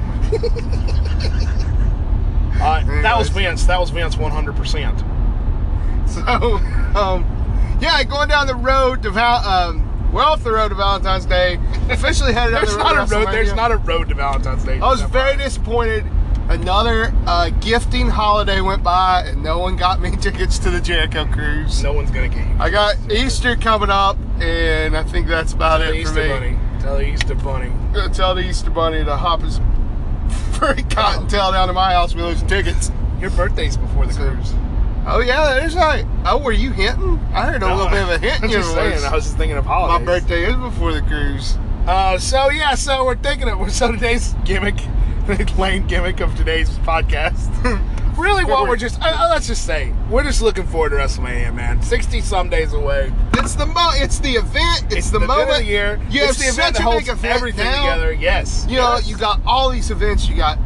Uh, 2.61 2.83
that 3.01 3.17
was. 3.17 3.29
Vince. 3.29 3.65
That 3.65 3.79
was 3.79 3.89
Vince, 3.89 4.17
one 4.17 4.31
hundred 4.31 4.55
percent. 4.55 4.99
so, 6.07 6.21
um, 6.95 7.25
yeah, 7.81 8.03
going 8.03 8.27
down 8.27 8.47
the 8.47 8.55
road 8.55 9.01
to 9.03 9.11
Val. 9.11 9.37
Um, 9.47 9.87
we're 10.11 10.23
off 10.23 10.43
the 10.43 10.51
road 10.51 10.69
to 10.69 10.75
Valentine's 10.75 11.25
Day. 11.25 11.57
Officially 11.89 12.33
headed 12.33 12.53
There's 12.55 12.71
the 12.73 12.77
road. 12.79 12.83
not 12.83 13.11
a 13.11 13.15
road. 13.15 13.27
There's 13.33 13.53
not 13.53 13.71
a 13.71 13.77
road 13.77 14.09
to 14.09 14.15
Valentine's 14.15 14.63
Day. 14.65 14.79
I 14.79 14.89
was 14.89 15.01
very 15.03 15.37
disappointed. 15.37 16.03
Another 16.51 17.13
uh, 17.27 17.49
gifting 17.61 18.09
holiday 18.09 18.59
went 18.59 18.83
by, 18.83 19.23
and 19.27 19.41
no 19.41 19.59
one 19.59 19.77
got 19.77 20.01
me 20.01 20.11
tickets 20.21 20.59
to 20.59 20.69
the 20.69 20.81
Jericho 20.81 21.25
Cruise. 21.25 21.81
No 21.81 21.93
one's 21.93 22.11
gonna 22.11 22.27
get 22.27 22.45
you. 22.45 22.55
I 22.59 22.69
got 22.69 22.95
Easter 23.09 23.55
coming 23.55 23.89
up, 23.89 24.17
and 24.41 24.97
I 24.97 25.03
think 25.03 25.27
that's 25.27 25.53
about 25.53 25.77
Tell 25.77 25.91
the 25.93 25.99
it 25.99 26.03
for 26.07 26.09
Easter 26.09 26.23
me. 26.23 26.29
Bunny. 26.29 26.59
Tell 26.81 26.97
the 26.97 27.07
Easter 27.07 27.35
Bunny. 27.35 27.69
Gonna 27.93 28.13
tell 28.13 28.35
the 28.35 28.41
Easter 28.41 28.69
Bunny 28.69 29.05
to 29.05 29.15
hop 29.15 29.41
his 29.41 29.61
furry 30.57 30.83
cottontail 30.83 31.53
down 31.53 31.67
to 31.69 31.73
my 31.73 31.93
house. 31.93 32.13
We 32.13 32.21
lose 32.21 32.39
some 32.39 32.47
tickets. 32.49 32.91
Your 33.21 33.29
birthday's 33.29 33.77
before 33.77 34.05
the 34.05 34.13
So- 34.13 34.29
cruise. 34.29 34.53
Oh 35.07 35.19
yeah, 35.19 35.53
there's 35.55 35.75
like. 35.75 36.05
Oh, 36.25 36.37
were 36.37 36.51
you 36.51 36.71
hinting? 36.71 37.17
I 37.33 37.45
heard 37.49 37.63
a 37.63 37.73
little 37.75 37.89
bit 37.89 38.03
of 38.03 38.09
a 38.09 38.17
hint 38.19 38.43
in 38.43 38.49
your 38.49 38.59
just 38.59 38.73
saying. 38.73 39.03
I 39.05 39.15
was 39.15 39.23
just 39.23 39.37
thinking 39.37 39.57
of 39.57 39.65
holidays. 39.65 40.05
My 40.05 40.05
birthday 40.05 40.43
is 40.49 40.55
before 40.57 40.91
the 40.91 41.01
cruise. 41.01 41.57
Uh, 41.87 42.19
so 42.19 42.49
yeah, 42.51 42.75
so 42.75 43.05
we're 43.05 43.15
thinking 43.15 43.47
of 43.49 43.71
so 43.71 43.91
today's 43.91 44.35
gimmick, 44.45 44.75
the 44.75 44.83
lame 45.57 45.87
gimmick 45.87 46.19
of 46.19 46.35
today's 46.35 46.69
podcast. 46.79 47.49
really, 48.17 48.43
what 48.43 48.67
we're 48.67 48.75
just 48.75 49.01
uh, 49.01 49.27
let's 49.31 49.47
just 49.47 49.65
say 49.65 49.93
we're 50.09 50.23
just 50.23 50.41
looking 50.41 50.65
forward 50.67 50.89
to 50.89 50.95
WrestleMania, 50.95 51.53
man. 51.53 51.81
Sixty 51.81 52.21
some 52.21 52.49
days 52.49 52.73
away. 52.73 53.11
It's 53.35 53.55
the 53.55 53.65
mo. 53.65 53.91
It's 53.93 54.19
the 54.19 54.31
event. 54.31 54.93
It's, 54.93 55.09
the, 55.09 55.17
event 55.17 55.27
moment 55.27 55.49
of 55.51 55.57
the 55.57 55.65
year. 55.65 56.01
You 56.09 56.23
it's 56.23 56.37
the 56.37 56.49
event 56.49 56.55
such 56.55 56.73
that 56.73 56.79
a 56.79 56.83
holds 56.83 57.05
big 57.05 57.15
event 57.15 57.35
everything 57.35 57.65
now. 57.65 57.95
together. 57.95 58.13
Yes. 58.13 58.65
You 58.69 58.77
know, 58.77 58.99
you 59.03 59.17
got 59.17 59.39
all 59.45 59.69
these 59.69 59.89
events. 59.89 60.27
You 60.27 60.35
got, 60.35 60.59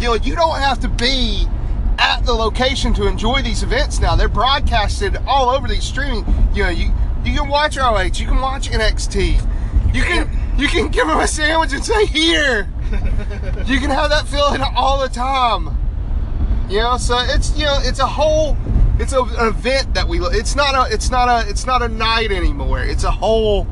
you 0.00 0.08
know, 0.08 0.14
you 0.14 0.34
don't 0.34 0.58
have 0.58 0.78
to 0.80 0.88
be 0.88 1.46
at 1.98 2.24
the 2.26 2.32
location 2.32 2.92
to 2.94 3.06
enjoy 3.06 3.42
these 3.42 3.62
events 3.62 4.00
now. 4.00 4.16
They're 4.16 4.28
broadcasted 4.28 5.16
all 5.26 5.48
over 5.48 5.66
these 5.66 5.84
streaming. 5.84 6.24
You 6.54 6.64
know, 6.64 6.68
you 6.68 6.92
you 7.24 7.38
can 7.38 7.48
watch 7.48 7.76
ROH, 7.76 8.02
you 8.14 8.26
can 8.26 8.40
watch 8.40 8.70
NXT, 8.70 9.94
you 9.94 10.02
can 10.02 10.30
you 10.58 10.68
can 10.68 10.88
give 10.88 11.06
them 11.06 11.18
a 11.18 11.26
sandwich 11.26 11.72
and 11.72 11.84
say 11.84 12.06
here. 12.06 12.68
you 13.66 13.80
can 13.80 13.90
have 13.90 14.10
that 14.10 14.26
feeling 14.26 14.62
all 14.74 15.00
the 15.00 15.08
time. 15.08 15.76
You 16.68 16.78
know, 16.78 16.96
so 16.96 17.18
it's 17.18 17.56
you 17.56 17.64
know 17.64 17.78
it's 17.82 17.98
a 17.98 18.06
whole 18.06 18.56
it's 18.98 19.12
a, 19.12 19.22
an 19.22 19.48
event 19.48 19.94
that 19.94 20.08
we 20.08 20.20
it's 20.20 20.56
not 20.56 20.74
a 20.74 20.92
it's 20.92 21.10
not 21.10 21.28
a 21.28 21.48
it's 21.48 21.66
not 21.66 21.82
a 21.82 21.88
night 21.88 22.32
anymore. 22.32 22.82
It's 22.82 23.04
a 23.04 23.10
whole 23.10 23.66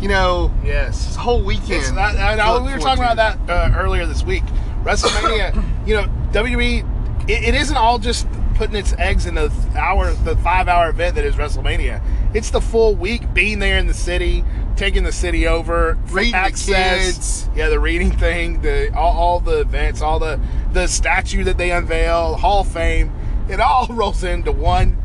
you 0.00 0.08
know 0.08 0.52
yes. 0.64 1.06
it's 1.06 1.16
a 1.16 1.20
whole 1.20 1.42
weekend. 1.42 1.82
It's 1.82 1.92
not, 1.92 2.16
I, 2.16 2.36
I, 2.38 2.62
we 2.62 2.72
were 2.72 2.78
talking 2.78 3.02
about 3.02 3.16
that 3.16 3.38
uh, 3.48 3.74
earlier 3.76 4.06
this 4.06 4.22
week. 4.22 4.44
WrestleMania, 4.82 5.64
you 5.86 5.96
know, 5.96 6.04
WWE, 6.32 7.28
it, 7.28 7.42
it 7.42 7.54
isn't 7.54 7.76
all 7.76 7.98
just 7.98 8.26
putting 8.54 8.76
its 8.76 8.92
eggs 8.94 9.26
in 9.26 9.34
the 9.34 9.52
hour, 9.76 10.12
the 10.12 10.36
five 10.36 10.68
hour 10.68 10.88
event 10.90 11.16
that 11.16 11.24
is 11.24 11.34
WrestleMania. 11.34 12.02
It's 12.34 12.50
the 12.50 12.60
full 12.60 12.94
week 12.94 13.32
being 13.32 13.58
there 13.58 13.78
in 13.78 13.86
the 13.86 13.94
city, 13.94 14.44
taking 14.76 15.04
the 15.04 15.12
city 15.12 15.46
over, 15.46 15.98
Reading 16.10 16.34
access, 16.34 17.48
yeah, 17.54 17.68
the 17.68 17.80
reading 17.80 18.12
thing, 18.12 18.60
the 18.60 18.94
all, 18.94 19.16
all 19.16 19.40
the 19.40 19.60
events, 19.60 20.02
all 20.02 20.18
the 20.18 20.40
the 20.72 20.86
statue 20.86 21.44
that 21.44 21.56
they 21.56 21.70
unveil, 21.70 22.36
Hall 22.36 22.60
of 22.60 22.68
Fame. 22.68 23.12
It 23.48 23.60
all 23.60 23.86
rolls 23.90 24.24
into 24.24 24.52
one 24.52 25.02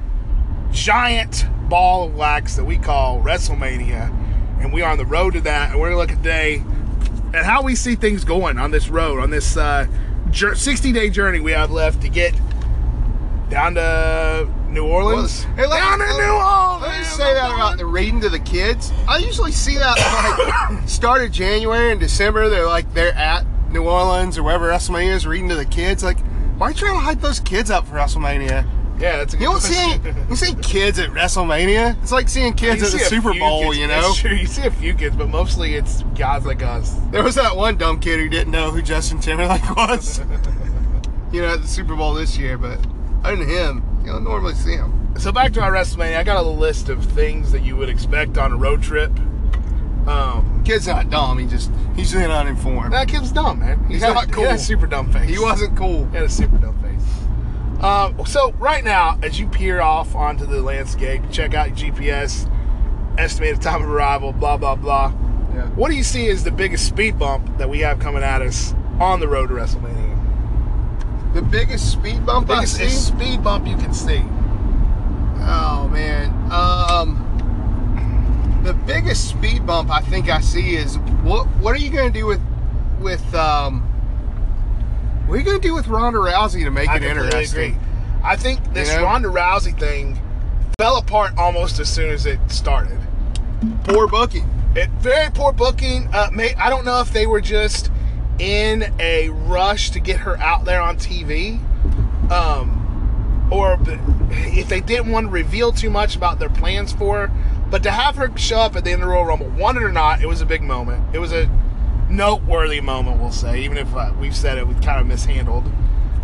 giant 0.71 1.45
ball 1.69 2.05
of 2.05 2.15
wax 2.15 2.55
that 2.55 2.65
we 2.65 2.77
call 2.77 3.21
WrestleMania, 3.21 4.09
and 4.61 4.73
we 4.73 4.81
are 4.81 4.91
on 4.91 4.97
the 4.97 5.05
road 5.05 5.33
to 5.33 5.41
that. 5.41 5.71
And 5.71 5.79
we're 5.79 5.89
gonna 5.89 5.99
look 6.01 6.09
today 6.09 6.63
at 7.33 7.45
how 7.45 7.61
we 7.61 7.75
see 7.75 7.95
things 7.95 8.25
going 8.25 8.57
on 8.57 8.71
this 8.71 8.89
road, 8.89 9.19
on 9.19 9.29
this 9.29 9.55
uh, 9.55 9.87
60 10.33 10.91
day 10.91 11.09
journey 11.09 11.39
we 11.39 11.51
have 11.51 11.71
left 11.71 12.01
to 12.01 12.09
get 12.09 12.33
down 13.49 13.75
to 13.75 14.49
New 14.71 14.85
Orleans. 14.85 15.43
Hey, 15.55 15.67
let- 15.67 15.79
down 15.79 15.99
to 15.99 16.05
let- 16.05 16.17
New 16.17 16.31
Orleans. 16.31 16.81
Let 16.83 16.99
me 16.99 17.05
say 17.05 17.33
that 17.33 17.51
about 17.53 17.77
the 17.77 17.85
reading 17.85 18.21
to 18.21 18.29
the 18.29 18.39
kids. 18.39 18.91
I 19.07 19.17
usually 19.17 19.51
see 19.51 19.77
that 19.77 19.97
like 20.69 20.79
start 20.89 21.23
of 21.23 21.31
January 21.31 21.91
and 21.91 21.99
December. 21.99 22.49
They're 22.49 22.65
like 22.67 22.91
they're 22.93 23.13
at 23.15 23.45
New 23.71 23.83
Orleans 23.83 24.37
or 24.37 24.43
wherever 24.43 24.69
WrestleMania 24.69 25.13
is 25.13 25.27
reading 25.27 25.49
to 25.49 25.55
the 25.55 25.65
kids. 25.65 26.03
Like, 26.03 26.19
why 26.57 26.67
are 26.67 26.69
you 26.71 26.75
trying 26.77 26.93
to 26.93 26.99
hype 26.99 27.21
those 27.21 27.39
kids 27.39 27.69
up 27.69 27.85
for 27.87 27.95
WrestleMania? 27.95 28.65
Yeah, 28.99 29.17
that's 29.17 29.33
a 29.33 29.37
good 29.37 29.43
You 29.45 29.49
don't 29.49 29.61
see 29.61 29.97
you 30.29 30.35
see 30.35 30.53
kids 30.61 30.99
at 30.99 31.09
WrestleMania. 31.09 32.01
It's 32.03 32.11
like 32.11 32.29
seeing 32.29 32.53
kids 32.53 32.81
You 32.81 32.85
at 32.87 32.91
the 32.93 32.99
Super 32.99 33.33
Bowl. 33.33 33.63
kids- 33.71 33.77
You 33.79 33.87
know. 33.87 34.13
You 34.23 34.45
see 34.45 34.63
a 34.67 34.71
few 34.71 34.93
kids, 34.93 35.15
but 35.15 35.27
mostly 35.27 35.73
it's 35.75 36.03
guys 36.15 36.45
like 36.45 36.61
us. 36.63 36.95
there 37.11 37.23
was 37.23 37.35
that 37.35 37.55
one 37.57 37.77
dumb 37.77 37.99
kid 37.99 38.19
who 38.19 38.29
didn't 38.29 38.51
know 38.51 38.69
who 38.71 38.81
Justin 38.81 39.19
Timberlake 39.19 39.67
was. 39.75 40.19
you 41.31 41.41
know, 41.41 41.53
at 41.53 41.61
the 41.61 41.67
Super 41.67 41.95
Bowl 41.95 42.13
this 42.13 42.37
year, 42.37 42.57
but 42.59 42.77
other 43.23 43.37
than 43.37 43.47
him, 43.49 43.83
you 44.05 44.11
don't 44.11 44.23
normally 44.23 44.53
see 44.55 44.73
him. 44.75 45.13
So 45.17 45.31
back 45.31 45.51
to 45.53 45.61
our 45.61 45.71
WrestleMania, 45.71 46.17
I 46.17 46.23
got 46.23 46.37
a 46.37 46.47
list 46.47 46.89
of 46.89 47.03
things 47.03 47.51
that 47.51 47.61
you 47.63 47.75
would 47.75 47.89
expect 47.89 48.37
on 48.37 48.51
a 48.51 48.55
road 48.57 48.81
trip. 48.81 49.11
Um, 50.07 50.63
Kid's 50.65 50.87
not 50.87 51.09
dumb. 51.09 51.37
He 51.37 51.45
just 51.45 51.69
he's 51.95 52.11
just 52.11 52.29
uninformed. 52.29 52.93
that 52.93 53.07
kid's 53.07 53.31
dumb, 53.31 53.59
man. 53.59 53.83
He's 53.87 54.01
not 54.01 54.25
He 54.25 54.31
cool. 54.31 54.45
had 54.45 54.55
a 54.55 54.59
super 54.59 54.87
dumb 54.87 55.11
face. 55.11 55.29
He 55.29 55.37
wasn't 55.39 55.77
cool. 55.77 56.05
He 56.07 56.15
had 56.15 56.23
a 56.25 56.29
super 56.29 56.57
dumb 56.57 56.77
face. 56.81 57.83
Um, 57.83 58.25
so 58.25 58.51
right 58.53 58.83
now, 58.83 59.19
as 59.23 59.39
you 59.39 59.47
peer 59.47 59.81
off 59.81 60.15
onto 60.15 60.45
the 60.45 60.61
landscape, 60.61 61.21
check 61.31 61.53
out 61.53 61.77
your 61.79 61.91
GPS, 61.93 62.49
estimated 63.17 63.61
time 63.61 63.81
of 63.83 63.89
arrival, 63.89 64.31
blah 64.33 64.57
blah 64.57 64.75
blah. 64.75 65.09
Yeah. 65.53 65.67
What 65.69 65.91
do 65.91 65.97
you 65.97 66.03
see 66.03 66.29
as 66.29 66.43
the 66.43 66.51
biggest 66.51 66.87
speed 66.87 67.19
bump 67.19 67.57
that 67.57 67.69
we 67.69 67.79
have 67.79 67.99
coming 67.99 68.23
at 68.23 68.41
us 68.41 68.73
on 68.99 69.19
the 69.19 69.27
road 69.27 69.47
to 69.47 69.53
WrestleMania? 69.55 70.10
The 71.33 71.41
biggest 71.41 71.91
speed 71.91 72.25
bump 72.25 72.47
Biggest 72.47 72.79
I 72.81 72.87
see. 72.87 72.89
speed 72.89 73.43
bump 73.43 73.67
you 73.67 73.77
can 73.77 73.93
see. 73.93 74.21
Oh 75.43 75.89
man. 75.91 76.29
Um 76.51 77.27
the 78.63 78.73
biggest 78.73 79.29
speed 79.29 79.65
bump 79.65 79.89
I 79.89 80.01
think 80.01 80.29
I 80.29 80.39
see 80.41 80.75
is 80.75 80.97
what 81.23 81.47
what 81.59 81.73
are 81.75 81.79
you 81.79 81.89
gonna 81.89 82.09
do 82.11 82.25
with 82.25 82.41
with 82.99 83.33
um 83.33 83.81
what 85.25 85.35
are 85.35 85.39
you 85.39 85.45
gonna 85.45 85.59
do 85.59 85.73
with 85.73 85.87
Ronda 85.87 86.19
Rousey 86.19 86.63
to 86.63 86.71
make 86.71 86.89
I 86.89 86.97
it 86.97 87.03
interesting? 87.03 87.75
agree. 87.75 87.77
I 88.23 88.35
think 88.35 88.73
this 88.73 88.91
You 88.91 88.97
know? 88.99 89.05
Ronda 89.05 89.29
Rousey 89.29 89.77
thing 89.79 90.19
fell 90.77 90.97
apart 90.97 91.31
almost 91.37 91.79
as 91.79 91.89
soon 91.89 92.11
as 92.11 92.25
it 92.25 92.39
started. 92.49 92.99
Poor 93.85 94.07
booking. 94.07 94.47
It 94.75 94.89
very 94.99 95.29
poor 95.31 95.51
booking. 95.53 96.07
Uh, 96.13 96.29
may, 96.31 96.53
I 96.55 96.69
don't 96.69 96.85
know 96.85 96.99
if 97.01 97.11
they 97.11 97.25
were 97.27 97.41
just 97.41 97.89
in 98.39 98.93
a 98.99 99.29
rush 99.29 99.91
to 99.91 99.99
get 99.99 100.17
her 100.17 100.37
out 100.39 100.65
there 100.65 100.81
on 100.81 100.97
TV, 100.97 101.59
um, 102.31 103.49
or 103.51 103.77
if 104.31 104.67
they 104.69 104.81
didn't 104.81 105.11
want 105.11 105.27
to 105.27 105.31
reveal 105.31 105.71
too 105.71 105.89
much 105.89 106.15
about 106.15 106.39
their 106.39 106.49
plans 106.49 106.93
for 106.93 107.27
her. 107.27 107.33
But 107.69 107.83
to 107.83 107.91
have 107.91 108.15
her 108.15 108.35
show 108.37 108.59
up 108.59 108.75
at 108.75 108.83
the 108.83 108.91
end 108.91 109.01
of 109.01 109.07
the 109.07 109.13
Royal 109.13 109.25
Rumble, 109.25 109.49
want 109.49 109.77
it 109.77 109.83
or 109.83 109.91
not, 109.91 110.21
it 110.21 110.27
was 110.27 110.41
a 110.41 110.45
big 110.45 110.61
moment. 110.61 111.15
It 111.15 111.19
was 111.19 111.31
a 111.31 111.49
noteworthy 112.09 112.81
moment, 112.81 113.19
we'll 113.19 113.31
say, 113.31 113.63
even 113.63 113.77
if 113.77 113.93
uh, 113.95 114.11
we've 114.19 114.35
said 114.35 114.57
it 114.57 114.67
was 114.67 114.77
kind 114.79 114.99
of 114.99 115.07
mishandled. 115.07 115.65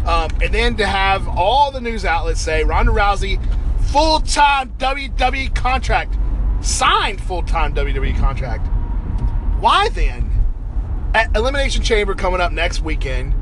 Um, 0.05 0.29
and 0.41 0.53
then 0.53 0.77
to 0.77 0.85
have 0.85 1.27
all 1.27 1.71
the 1.71 1.81
news 1.81 2.05
outlets 2.05 2.41
say 2.41 2.63
Ronda 2.63 2.91
Rousey, 2.91 3.41
full 3.91 4.19
time 4.21 4.69
WWE 4.77 5.53
contract, 5.55 6.17
signed 6.61 7.21
full 7.21 7.43
time 7.43 7.73
WWE 7.73 8.17
contract. 8.17 8.67
Why 9.59 9.89
then, 9.89 10.26
Elimination 11.35 11.83
Chamber 11.83 12.15
coming 12.15 12.41
up 12.41 12.51
next 12.51 12.81
weekend 12.81 13.33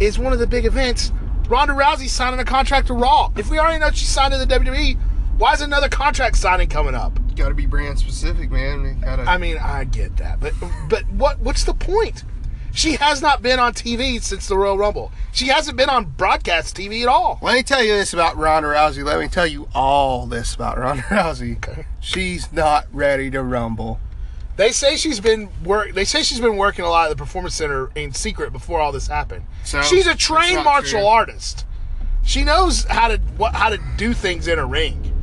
is 0.00 0.18
one 0.18 0.32
of 0.32 0.38
the 0.38 0.46
big 0.46 0.64
events. 0.64 1.12
Ronda 1.48 1.72
Rousey 1.74 2.08
signing 2.08 2.40
a 2.40 2.44
contract 2.44 2.88
to 2.88 2.94
Raw. 2.94 3.32
If 3.36 3.50
we 3.50 3.58
already 3.58 3.78
know 3.78 3.90
she 3.90 4.04
signed 4.04 4.32
to 4.32 4.38
the 4.38 4.46
WWE, 4.46 4.96
why 5.38 5.54
is 5.54 5.60
another 5.60 5.88
contract 5.88 6.36
signing 6.36 6.68
coming 6.68 6.94
up? 6.94 7.18
Got 7.34 7.48
to 7.48 7.54
be 7.54 7.66
brand 7.66 7.98
specific, 7.98 8.50
man. 8.50 9.00
Gotta. 9.00 9.22
I 9.22 9.38
mean, 9.38 9.56
I 9.58 9.84
get 9.84 10.16
that, 10.18 10.40
but 10.40 10.52
but 10.88 11.08
what 11.10 11.38
what's 11.40 11.64
the 11.64 11.74
point? 11.74 12.24
She 12.72 12.92
has 12.96 13.22
not 13.22 13.42
been 13.42 13.58
on 13.58 13.72
TV 13.72 14.22
since 14.22 14.46
the 14.46 14.56
Royal 14.56 14.76
Rumble. 14.76 15.10
She 15.32 15.46
hasn't 15.48 15.76
been 15.76 15.88
on 15.88 16.04
broadcast 16.04 16.76
TV 16.76 17.02
at 17.02 17.08
all. 17.08 17.38
Let 17.42 17.54
me 17.54 17.62
tell 17.62 17.82
you 17.82 17.92
this 17.94 18.12
about 18.12 18.36
Ronda 18.36 18.68
Rousey. 18.68 19.04
Let 19.04 19.18
me 19.20 19.28
tell 19.28 19.46
you 19.46 19.68
all 19.74 20.26
this 20.26 20.54
about 20.54 20.78
Ronda 20.78 21.02
Rousey. 21.08 21.56
Okay. 21.56 21.86
She's 22.00 22.52
not 22.52 22.86
ready 22.92 23.30
to 23.30 23.42
rumble. 23.42 23.98
They 24.58 24.72
say 24.72 24.96
she's 24.96 25.20
been 25.20 25.48
work. 25.64 25.94
They 25.94 26.04
say 26.04 26.24
she's 26.24 26.40
been 26.40 26.56
working 26.56 26.84
a 26.84 26.90
lot 26.90 27.04
at 27.04 27.10
the 27.10 27.16
Performance 27.16 27.54
Center 27.54 27.92
in 27.94 28.12
secret 28.12 28.52
before 28.52 28.80
all 28.80 28.90
this 28.90 29.06
happened. 29.06 29.44
So, 29.64 29.80
she's 29.82 30.08
a 30.08 30.16
trained 30.16 30.64
martial 30.64 30.98
true. 30.98 31.08
artist. 31.08 31.64
She 32.24 32.42
knows 32.42 32.82
how 32.84 33.06
to 33.06 33.18
what 33.36 33.54
how 33.54 33.68
to 33.70 33.78
do 33.96 34.12
things 34.12 34.48
in 34.48 34.58
a 34.58 34.66
ring. 34.66 35.14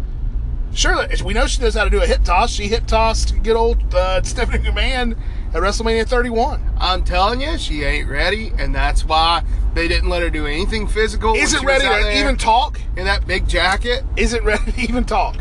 Sure, 0.73 1.05
we 1.25 1.33
know 1.33 1.47
she 1.47 1.61
knows 1.61 1.73
how 1.73 1.83
to 1.83 1.89
do 1.89 2.01
a 2.01 2.07
hip 2.07 2.23
toss. 2.23 2.53
She 2.53 2.67
hip 2.67 2.87
tossed 2.87 3.43
good 3.43 3.57
old 3.57 3.93
uh, 3.93 4.21
Stephanie 4.23 4.63
McMahon 4.63 5.17
at 5.53 5.61
WrestleMania 5.61 6.07
31. 6.07 6.63
I'm 6.77 7.03
telling 7.03 7.41
you, 7.41 7.57
she 7.57 7.83
ain't 7.83 8.09
ready, 8.09 8.53
and 8.57 8.73
that's 8.73 9.03
why 9.03 9.43
they 9.73 9.89
didn't 9.89 10.09
let 10.09 10.21
her 10.21 10.29
do 10.29 10.45
anything 10.45 10.87
physical. 10.87 11.35
Isn't 11.35 11.59
she 11.59 11.65
was 11.65 11.83
ready 11.83 12.03
to 12.03 12.19
even 12.19 12.37
talk. 12.37 12.79
in 12.95 13.03
that 13.03 13.27
big 13.27 13.49
jacket. 13.49 14.05
Isn't 14.15 14.45
ready 14.45 14.71
to 14.71 14.81
even 14.81 15.03
talk. 15.03 15.35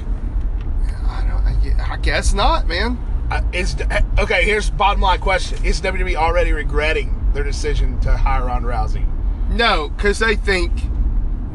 I 1.06 1.24
don't. 1.28 1.80
I 1.80 1.96
guess 1.98 2.34
not, 2.34 2.66
man. 2.66 2.98
Is 3.52 3.76
okay. 4.18 4.44
Here's 4.44 4.70
bottom 4.70 5.00
line 5.00 5.20
question: 5.20 5.64
Is 5.64 5.80
WWE 5.80 6.16
already 6.16 6.52
regretting 6.52 7.30
their 7.32 7.44
decision 7.44 8.00
to 8.00 8.16
hire 8.16 8.46
Ronda 8.46 8.68
Rousey? 8.68 9.06
No, 9.50 9.88
because 9.96 10.18
they 10.18 10.36
think 10.36 10.72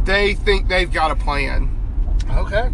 they 0.05 0.33
think 0.33 0.67
they've 0.67 0.91
got 0.91 1.11
a 1.11 1.15
plan. 1.15 1.75
Okay. 2.31 2.69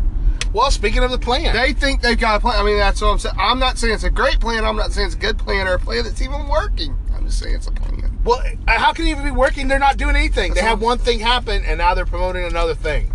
Well, 0.54 0.72
speaking 0.72 1.04
of 1.04 1.12
the 1.12 1.20
plan, 1.20 1.54
They 1.54 1.74
think 1.74 2.02
they've 2.02 2.18
got 2.18 2.38
a 2.38 2.40
plan. 2.40 2.58
I 2.58 2.64
mean, 2.64 2.78
that's 2.78 3.02
what 3.02 3.10
I'm 3.10 3.20
saying. 3.20 3.36
I'm 3.38 3.60
not 3.60 3.78
saying 3.78 3.94
it's 3.94 4.06
a 4.06 4.10
great 4.10 4.40
plan. 4.40 4.64
I'm 4.64 4.78
not 4.78 4.94
saying 4.94 5.08
it's 5.08 5.16
a 5.16 5.20
good 5.20 5.38
plan 5.38 5.68
or 5.68 5.74
a 5.74 5.80
plan 5.80 6.06
that's 6.06 6.22
even 6.22 6.48
working. 6.48 6.98
I'm 7.14 7.26
just 7.26 7.40
saying 7.40 7.56
it's 7.56 7.68
a 7.68 7.72
plan. 7.74 8.18
well, 8.24 8.42
uh, 8.68 8.80
how 8.80 8.94
can 8.94 9.06
it 9.06 9.10
even 9.10 9.26
be 9.26 9.32
working? 9.32 9.68
They're 9.68 9.80
not 9.80 9.98
doing 9.98 10.16
anything. 10.16 10.54
They 10.54 10.62
have 10.62 10.82
one 10.82 10.98
thing 10.98 11.20
happen, 11.20 11.64
and 11.66 11.80
now 11.80 11.94
they're 11.94 12.06
promoting 12.06 12.46
another 12.46 12.74
thing. 12.74 13.14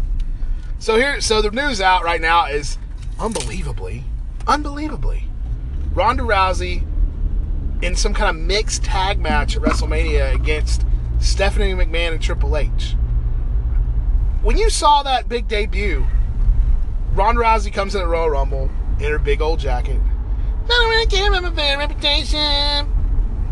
So 0.78 0.96
here, 0.96 1.20
so 1.22 1.40
the 1.40 1.50
news 1.50 1.80
out 1.80 2.04
right 2.04 2.20
now 2.20 2.44
is 2.46 2.76
unbelievably, 3.18 4.04
unbelievably, 4.46 5.29
Ronda 5.92 6.22
Rousey 6.22 6.86
in 7.82 7.96
some 7.96 8.14
kind 8.14 8.36
of 8.36 8.42
mixed 8.42 8.84
tag 8.84 9.18
match 9.18 9.56
at 9.56 9.62
WrestleMania 9.62 10.34
against 10.34 10.84
Stephanie 11.18 11.72
McMahon 11.72 12.12
and 12.12 12.22
Triple 12.22 12.56
H. 12.56 12.94
When 14.42 14.56
you 14.56 14.70
saw 14.70 15.02
that 15.02 15.28
big 15.28 15.48
debut, 15.48 16.06
Ronda 17.12 17.40
Rousey 17.40 17.72
comes 17.72 17.94
in 17.94 18.02
at 18.02 18.06
Royal 18.06 18.30
Rumble 18.30 18.70
in 18.98 19.10
her 19.10 19.18
big 19.18 19.40
old 19.40 19.58
jacket. 19.58 20.00
Not 20.68 20.88
really 20.88 21.06
give 21.06 21.32
him 21.32 21.44
a 21.44 21.50
bad 21.50 21.78
reputation. 21.78 22.96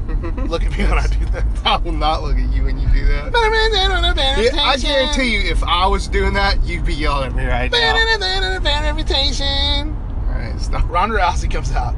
Look 0.49 0.63
at 0.63 0.71
me 0.71 0.85
when 0.85 0.99
I 0.99 1.07
do 1.07 1.25
that. 1.33 1.45
I 1.67 1.77
will 1.77 1.93
not 1.93 2.23
look 2.23 2.37
at 2.39 2.51
you 2.55 2.65
when 2.65 2.79
you 2.79 2.89
do 2.89 3.05
that. 3.09 3.31
Not 3.31 3.51
really 3.51 3.79
a 3.79 4.15
bad 4.15 4.43
Yeah, 4.43 4.63
I 4.63 4.77
guarantee 4.79 5.35
you, 5.35 5.51
if 5.51 5.63
I 5.63 5.87
was 5.87 6.09
doing 6.09 6.33
that, 6.33 6.65
you'd 6.65 6.87
be 6.87 6.95
yelling 6.95 7.31
at 7.31 7.37
me 7.37 7.45
right 7.45 7.71
now. 7.71 7.79
Bad 8.63 8.85
reputation. 8.85 9.95
All 10.29 10.35
right, 10.35 10.59
stop. 10.59 10.89
Ronda 10.89 11.17
Rousey 11.17 11.51
comes 11.51 11.73
out, 11.73 11.95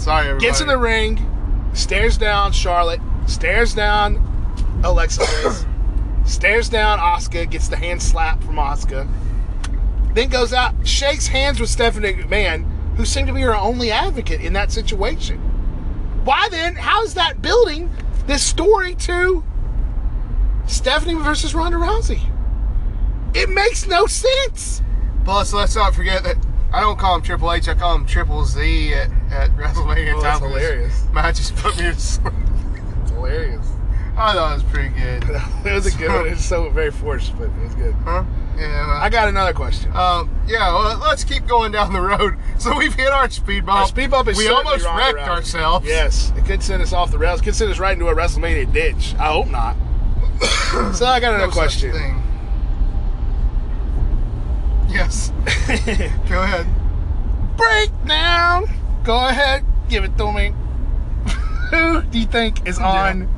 Sorry, 0.00 0.28
everybody. 0.28 0.46
gets 0.46 0.62
in 0.62 0.66
the 0.66 0.78
ring, 0.78 1.70
stares 1.74 2.16
down 2.16 2.52
Charlotte, 2.52 3.02
stares 3.26 3.74
down 3.74 4.16
Alexa 4.82 5.18
Bliss, 5.18 5.66
stares 6.24 6.70
down 6.70 6.98
Asuka, 6.98 7.50
gets 7.50 7.68
the 7.68 7.76
hand 7.76 8.02
slap 8.02 8.42
from 8.42 8.54
Asuka. 8.56 9.06
then 10.14 10.30
goes 10.30 10.54
out, 10.54 10.74
shakes 10.86 11.26
hands 11.26 11.60
with 11.60 11.68
Stephanie 11.68 12.14
McMahon, 12.14 12.96
who 12.96 13.04
seemed 13.04 13.28
to 13.28 13.34
be 13.34 13.42
her 13.42 13.54
only 13.54 13.90
advocate 13.90 14.40
in 14.40 14.54
that 14.54 14.72
situation. 14.72 15.36
Why 16.24 16.48
then? 16.50 16.76
How 16.76 17.02
is 17.02 17.12
that 17.14 17.42
building 17.42 17.90
this 18.26 18.42
story 18.42 18.94
to 18.94 19.44
Stephanie 20.66 21.12
versus 21.12 21.54
Ronda 21.54 21.76
Rousey? 21.76 22.22
It 23.34 23.50
makes 23.50 23.86
no 23.86 24.06
sense. 24.06 24.80
Plus, 25.26 25.52
let's 25.52 25.76
not 25.76 25.94
forget 25.94 26.24
that 26.24 26.38
I 26.72 26.80
don't 26.80 26.98
call 26.98 27.16
him 27.16 27.22
Triple 27.22 27.52
H. 27.52 27.68
I 27.68 27.74
call 27.74 27.94
him 27.96 28.06
Triple 28.06 28.44
Z 28.44 28.94
at, 28.94 29.10
at 29.32 29.50
WrestleMania 29.56 30.14
Oh, 30.16 30.22
time. 30.22 30.40
hilarious. 30.40 31.06
Matches 31.12 31.50
put 31.56 31.76
me 31.76 31.84
to 31.84 31.94
sleep. 32.00 32.32
It's 33.02 33.10
hilarious. 33.10 33.66
I 34.16 34.34
thought 34.34 34.52
it 34.52 34.62
was 34.64 34.72
pretty 34.72 34.88
good. 34.90 35.24
it 35.64 35.72
was 35.72 35.86
a 35.86 35.96
good 35.96 36.10
one. 36.10 36.28
It's 36.28 36.44
so 36.44 36.68
very 36.70 36.90
forced, 36.90 37.36
but 37.38 37.44
it 37.44 37.56
was 37.62 37.74
good. 37.74 37.94
Huh? 38.04 38.24
Yeah. 38.58 38.98
I 39.00 39.08
got 39.08 39.28
another 39.28 39.54
question. 39.54 39.90
Um, 39.96 40.28
yeah, 40.46 40.72
well, 40.74 40.98
let's 40.98 41.24
keep 41.24 41.46
going 41.46 41.72
down 41.72 41.92
the 41.94 42.00
road. 42.00 42.34
So 42.58 42.76
we've 42.76 42.92
hit 42.92 43.08
our 43.08 43.30
speed 43.30 43.64
bump. 43.64 43.80
Our 43.80 43.86
speed 43.88 44.10
bump 44.10 44.28
is 44.28 44.36
We 44.36 44.48
almost 44.48 44.84
wrecked 44.84 45.18
ourselves. 45.18 45.86
Yes, 45.86 46.32
it 46.36 46.44
could 46.44 46.62
send 46.62 46.82
us 46.82 46.92
off 46.92 47.10
the 47.10 47.16
rails. 47.18 47.40
It 47.40 47.44
could 47.44 47.54
send 47.54 47.70
us 47.70 47.78
right 47.78 47.94
into 47.94 48.08
a 48.08 48.14
WrestleMania 48.14 48.70
ditch. 48.70 49.14
I 49.18 49.32
hope 49.32 49.48
not. 49.48 49.76
so 50.94 51.06
I 51.06 51.20
got 51.20 51.30
No 51.30 51.34
another 51.36 51.52
such 51.52 51.80
question. 51.80 52.19
Thing. 54.90 54.98
Yes. 54.98 55.32
Go 56.28 56.42
ahead. 56.42 56.66
Breakdown. 57.56 58.66
Go 59.04 59.28
ahead, 59.28 59.64
give 59.88 60.04
it 60.04 60.16
to 60.18 60.32
me. 60.32 60.52
Who 61.70 62.02
do 62.02 62.18
you 62.18 62.26
think 62.26 62.66
is 62.66 62.78
on 62.78 63.28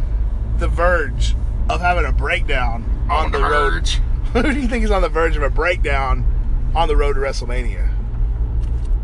the 0.59 0.69
verge 0.69 1.37
of 1.71 1.81
having 1.81 2.05
a 2.05 2.12
breakdown 2.12 2.85
on, 3.09 3.31
the, 3.31 3.38
road? 3.38 3.88
Who 4.33 4.43
do 4.43 4.61
you 4.61 4.69
think 4.69 4.85
is 4.85 4.91
on 4.91 5.03
the 5.03 5.09
verge 5.09 5.37
of 5.37 5.43
a 5.43 5.51
breakdown 5.51 6.27
on 6.75 6.88
the 6.88 6.97
road 6.97 7.15
to 7.15 7.21
WrestleMania? 7.21 7.91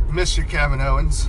Mr. 0.09 0.49
Kevin 0.49 0.81
Owens. 0.81 1.29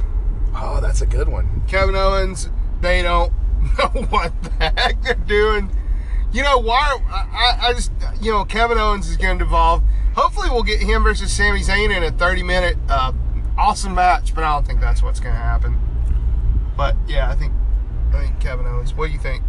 Oh, 0.55 0.79
that's 0.81 1.01
a 1.01 1.05
good 1.05 1.27
one. 1.27 1.61
Kevin 1.67 1.95
Owens, 1.95 2.49
they 2.81 3.03
don't 3.03 3.31
know 3.77 4.01
what 4.09 4.33
the 4.43 4.49
heck 4.51 5.01
they're 5.03 5.13
doing. 5.13 5.69
You 6.31 6.43
know, 6.43 6.57
why? 6.57 6.97
I, 7.09 7.69
I 7.69 7.73
just, 7.73 7.91
you 8.21 8.31
know, 8.31 8.45
Kevin 8.45 8.77
Owens 8.77 9.09
is 9.09 9.17
going 9.17 9.37
to 9.37 9.45
devolve. 9.45 9.83
Hopefully, 10.19 10.49
we'll 10.49 10.63
get 10.63 10.81
him 10.81 11.03
versus 11.03 11.31
Sami 11.31 11.61
Zayn 11.61 11.95
in 11.95 12.03
a 12.03 12.11
30 12.11 12.43
minute 12.43 12.77
uh, 12.89 13.13
awesome 13.57 13.95
match, 13.95 14.35
but 14.35 14.43
I 14.43 14.53
don't 14.53 14.67
think 14.67 14.81
that's 14.81 15.01
what's 15.01 15.21
going 15.21 15.33
to 15.33 15.39
happen. 15.41 15.79
But 16.75 16.97
yeah, 17.07 17.29
I 17.29 17.35
think, 17.35 17.53
I 18.13 18.21
think 18.23 18.39
Kevin 18.41 18.65
Owens. 18.65 18.93
What 18.93 19.07
do 19.07 19.13
you 19.13 19.19
think? 19.19 19.43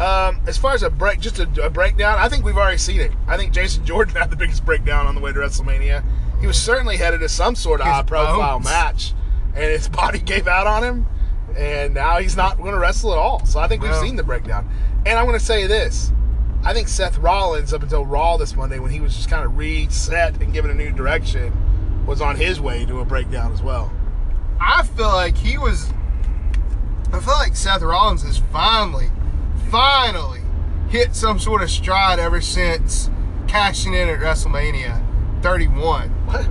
Um, 0.00 0.40
as 0.46 0.56
far 0.56 0.72
as 0.72 0.82
a 0.82 0.88
break, 0.88 1.20
just 1.20 1.38
a, 1.38 1.48
a 1.62 1.68
breakdown, 1.68 2.16
I 2.18 2.30
think 2.30 2.46
we've 2.46 2.56
already 2.56 2.78
seen 2.78 3.00
it. 3.02 3.12
I 3.28 3.36
think 3.36 3.52
Jason 3.52 3.84
Jordan 3.84 4.14
had 4.16 4.30
the 4.30 4.36
biggest 4.36 4.64
breakdown 4.64 5.06
on 5.06 5.14
the 5.14 5.20
way 5.20 5.32
to 5.32 5.38
WrestleMania. 5.38 6.02
He 6.40 6.46
was 6.46 6.56
certainly 6.60 6.96
headed 6.96 7.20
to 7.20 7.28
some 7.28 7.54
sort 7.54 7.82
of 7.82 7.86
His 7.86 7.94
high 7.96 8.02
profile 8.02 8.54
bones. 8.54 8.64
match, 8.64 9.12
and 9.54 9.64
his 9.64 9.86
body 9.90 10.18
gave 10.18 10.48
out 10.48 10.66
on 10.66 10.82
him, 10.82 11.06
and 11.54 11.92
now 11.92 12.16
he's 12.18 12.36
not 12.36 12.56
going 12.56 12.72
to 12.72 12.78
wrestle 12.78 13.12
at 13.12 13.18
all. 13.18 13.44
So 13.44 13.60
I 13.60 13.68
think 13.68 13.82
we've 13.82 13.90
No. 13.90 14.00
seen 14.02 14.16
the 14.16 14.22
breakdown. 14.22 14.66
And 15.04 15.18
I'm 15.18 15.26
going 15.26 15.38
to 15.38 15.44
say 15.44 15.66
this 15.66 16.10
I 16.62 16.74
think 16.74 16.88
Seth 16.88 17.18
Rollins, 17.18 17.72
up 17.72 17.82
until 17.82 18.04
Raw 18.04 18.36
this 18.36 18.54
Monday, 18.54 18.78
when 18.78 18.90
he 18.90 19.00
was 19.00 19.16
just 19.16 19.30
kind 19.30 19.44
of 19.44 19.56
reset 19.56 20.40
and 20.40 20.52
given 20.52 20.70
a 20.70 20.74
new 20.74 20.90
direction, 20.90 21.52
was 22.06 22.20
on 22.20 22.36
his 22.36 22.60
way 22.60 22.84
to 22.86 23.00
a 23.00 23.04
breakdown 23.04 23.52
as 23.52 23.62
well. 23.62 23.92
I 24.60 24.82
feel 24.82 25.08
like 25.08 25.36
he 25.36 25.56
was. 25.56 25.90
I 27.12 27.20
feel 27.20 27.34
like 27.34 27.56
Seth 27.56 27.82
Rollins 27.82 28.22
has 28.22 28.38
finally, 28.52 29.10
finally 29.70 30.42
hit 30.90 31.14
some 31.14 31.38
sort 31.38 31.62
of 31.62 31.70
stride 31.70 32.18
ever 32.18 32.40
since 32.40 33.10
cashing 33.48 33.94
in 33.94 34.08
at 34.08 34.20
WrestleMania 34.20 35.02
31. 35.42 36.10
What? 36.26 36.48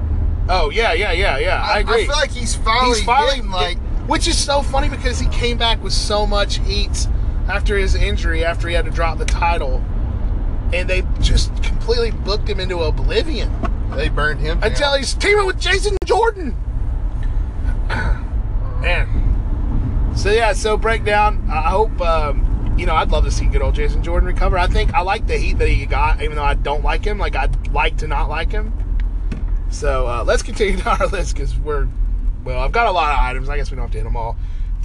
Oh, 0.50 0.72
yeah, 0.72 0.94
yeah, 0.94 1.12
yeah, 1.12 1.38
yeah. 1.38 1.62
I, 1.62 1.80
agree. 1.80 2.04
I 2.04 2.06
feel 2.08 2.16
like 2.16 2.32
he's 2.32 2.56
finally, 2.56 2.98
he's 2.98 3.06
finally 3.06 3.42
like 3.48 3.78
which 4.10 4.28
is 4.28 4.44
so 4.44 4.64
funny 4.64 4.90
because 4.90 5.20
he 5.20 5.28
came 5.30 5.56
back 5.56 5.82
with 5.84 5.94
so 5.94 6.26
much 6.26 6.58
heat 6.60 7.08
after 7.48 7.78
his 7.78 7.94
injury 7.94 8.44
after 8.44 8.68
he 8.68 8.74
had 8.74 8.86
to 8.86 8.92
drop 8.92 9.20
the 9.20 9.26
title 9.26 9.84
and 10.74 10.90
they 10.90 11.04
just 11.22 11.52
completely 11.64 12.12
booked 12.12 12.48
him 12.48 12.60
into 12.60 12.80
oblivion 12.80 13.52
they 13.96 14.10
burned 14.10 14.40
him. 14.40 14.60
down. 14.60 14.72
until 14.72 14.94
he's 14.96 15.14
teaming 15.16 15.46
with 15.46 15.60
Jason 15.60 15.98
Jordan 16.06 16.56
man 18.82 20.14
so 20.16 20.32
yeah 20.32 20.54
so 20.54 20.78
breakdown 20.78 21.46
I 21.52 21.70
hope 21.70 22.00
um, 22.02 22.76
you 22.78 22.86
know 22.86 22.96
I'd 22.96 23.10
love 23.12 23.26
to 23.26 23.32
see 23.32 23.46
good 23.46 23.62
old 23.62 23.76
Jason 23.76 24.04
Jordan 24.04 24.28
recover 24.28 24.58
I 24.58 24.68
think 24.68 24.94
I 24.94 25.02
like 25.02 25.28
the 25.28 25.38
heat 25.38 25.58
that 25.58 25.68
he 25.70 25.86
got 25.86 26.22
even 26.22 26.36
though 26.36 26.44
I 26.44 26.54
don't 26.54 26.84
like 26.84 27.04
him 27.04 27.18
like 27.18 27.36
I'd 27.36 27.68
like 27.74 27.98
to 27.98 28.08
not 28.08 28.30
like 28.30 28.52
him 28.52 28.74
so 29.70 30.08
uh, 30.08 30.24
let's 30.24 30.42
continue 30.44 30.78
down 30.78 30.98
our 31.00 31.08
list 31.08 31.36
because 31.36 31.58
we're 31.58 31.88
well. 32.44 32.60
I've 32.60 32.72
got 32.72 32.88
a 32.88 32.92
lot 32.92 33.12
of 33.12 33.20
items. 33.20 33.50
I 33.50 33.58
guess 33.58 33.70
we 33.70 33.76
don't 33.76 33.84
have 33.84 33.92
to 33.92 33.98
hit 33.98 34.04
them 34.04 34.16
all. 34.18 34.38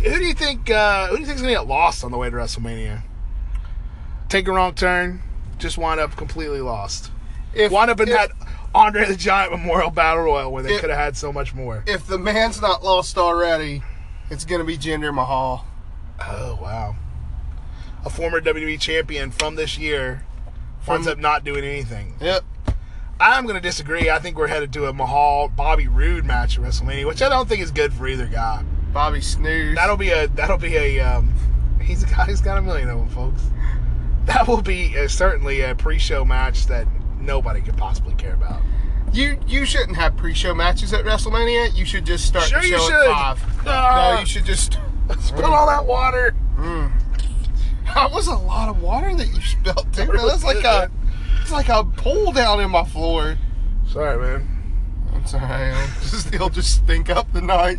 Who 0.03 0.19
do 0.19 0.25
you 0.25 0.35
think? 0.35 0.71
Uh, 0.71 1.07
who 1.07 1.15
do 1.17 1.21
you 1.21 1.27
think's 1.27 1.41
gonna 1.41 1.55
get 1.55 1.67
lost 1.67 2.05
on 2.05 2.11
the 2.11 2.19
way 2.19 2.29
to 2.29 2.37
WrestleMania? 2.37 3.03
Take 4.29 4.49
a 4.49 4.53
wrong 4.53 4.75
turn, 4.75 5.23
just 5.59 5.79
wind 5.79 6.01
up 6.01 6.17
completely 6.17 6.61
lost. 6.61 7.11
if, 7.55 7.71
Wind 7.73 7.91
up 7.91 8.01
in 8.01 8.09
if, 8.09 8.15
that 8.15 8.31
Andre 8.75 9.07
the 9.07 9.17
Giant 9.17 9.53
Memorial 9.53 9.91
Battle 9.91 10.25
Royal 10.25 10.53
where 10.53 10.63
they 10.63 10.79
could 10.79 10.91
have 10.91 10.99
had 10.99 11.17
so 11.17 11.33
much 11.33 11.55
more. 11.55 11.85
If 11.87 12.07
the 12.07 12.19
man's 12.19 12.61
not 12.61 12.83
lost 12.83 13.17
already, 13.19 13.83
it's 14.31 14.45
gonna 14.45 14.65
be 14.65 14.77
Jinder 14.77 15.15
Mahal. 15.15 15.67
Oh 16.21 16.59
wow. 16.61 16.97
a 18.05 18.11
former 18.11 18.41
WWE 18.41 18.79
champion 18.81 19.31
from 19.31 19.57
this 19.57 19.79
year 19.79 20.25
From- 20.83 21.07
up 21.09 21.19
not 21.19 21.45
doing 21.45 21.65
anything. 21.65 22.15
Yep. 22.21 22.45
I'm 23.21 23.45
going 23.45 23.55
to 23.55 23.61
disagree. 23.61 24.11
I 24.11 24.19
think 24.19 24.37
we're 24.37 24.49
headed 24.49 24.73
to 24.73 24.87
a 24.87 24.93
Mahal 24.93 25.47
Bobby 25.49 25.87
Roode 25.87 26.25
match 26.25 26.59
at 26.59 26.65
WrestleMania, 26.65 27.07
which 27.07 27.23
I 27.23 27.29
don't 27.29 27.49
think 27.49 27.63
is 27.63 27.71
good 27.71 27.93
for 27.93 28.09
either 28.09 28.27
guy. 28.27 28.65
Bobby 28.93 29.21
Snooze. 29.21 29.77
That'll 29.77 29.97
be 29.97 30.11
a 30.11 30.27
that'll 30.29 30.59
be 30.59 30.77
a 30.77 31.01
um, 31.01 31.33
he's 31.81 32.03
a 32.03 32.07
guy 32.07 32.25
who's 32.25 32.41
got 32.41 32.59
a 32.59 32.63
million 32.63 32.89
of 32.89 32.99
them, 32.99 33.09
folks. 33.09 33.43
That 34.27 34.49
will 34.49 34.63
be 34.63 34.99
uh 34.99 35.07
certainly 35.09 35.61
a 35.61 35.75
pre-show 35.75 36.25
match 36.25 36.67
that 36.67 36.87
nobody 37.21 37.61
could 37.61 37.77
possibly 37.77 38.15
care 38.15 38.35
about. 38.35 38.63
You 39.13 39.39
you 39.47 39.65
shouldn't 39.67 39.97
have 39.97 40.17
pre-show 40.17 40.55
matches 40.55 40.93
at 40.93 41.05
WrestleMania. 41.05 41.75
You 41.77 41.85
should 41.85 42.05
just 42.07 42.27
start 42.27 42.45
Sure 42.47 42.63
you 42.63 42.79
should. 42.81 42.93
at 43.07 43.13
five. 43.39 43.67
Ah. 43.67 44.13
no, 44.15 44.21
you 44.21 44.27
should 44.27 44.45
just. 44.45 44.79
Spill 45.21 45.53
all 45.53 45.67
that 45.67 45.85
water. 45.87 46.35
That 47.95 48.11
was 48.11 48.27
a 48.27 48.35
lot 48.35 48.69
of 48.71 48.81
water 48.83 49.15
that 49.15 49.27
you 49.29 49.41
spilled, 49.43 49.93
dude. 49.93 50.09
That's 50.09 50.43
like 50.43 50.65
a, 50.65 50.91
it's 51.43 51.53
like 51.53 51.69
a 51.69 51.85
pool 51.85 52.33
down 52.33 52.61
in 52.61 52.71
my 52.71 52.85
floor. 52.85 53.37
Sorry, 53.87 54.19
man. 54.19 54.49
I'm 55.15 55.27
sorry. 55.27 55.45
I'll 55.73 55.87
just, 56.01 56.35
it'll 56.35 56.49
just 56.49 56.75
stink 56.77 57.11
up 57.11 57.31
the 57.33 57.43
night. 57.43 57.79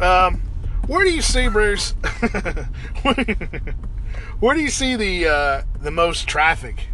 Um, 0.00 0.42
where 0.86 1.04
do 1.04 1.10
you 1.10 1.22
see 1.22 1.48
Bruce? 1.48 1.94
Where 4.40 4.54
do 4.54 4.60
you 4.60 4.70
see 4.70 4.96
the 4.96 5.28
uh, 5.28 5.62
the 5.80 5.90
most 5.90 6.28
traffic? 6.28 6.88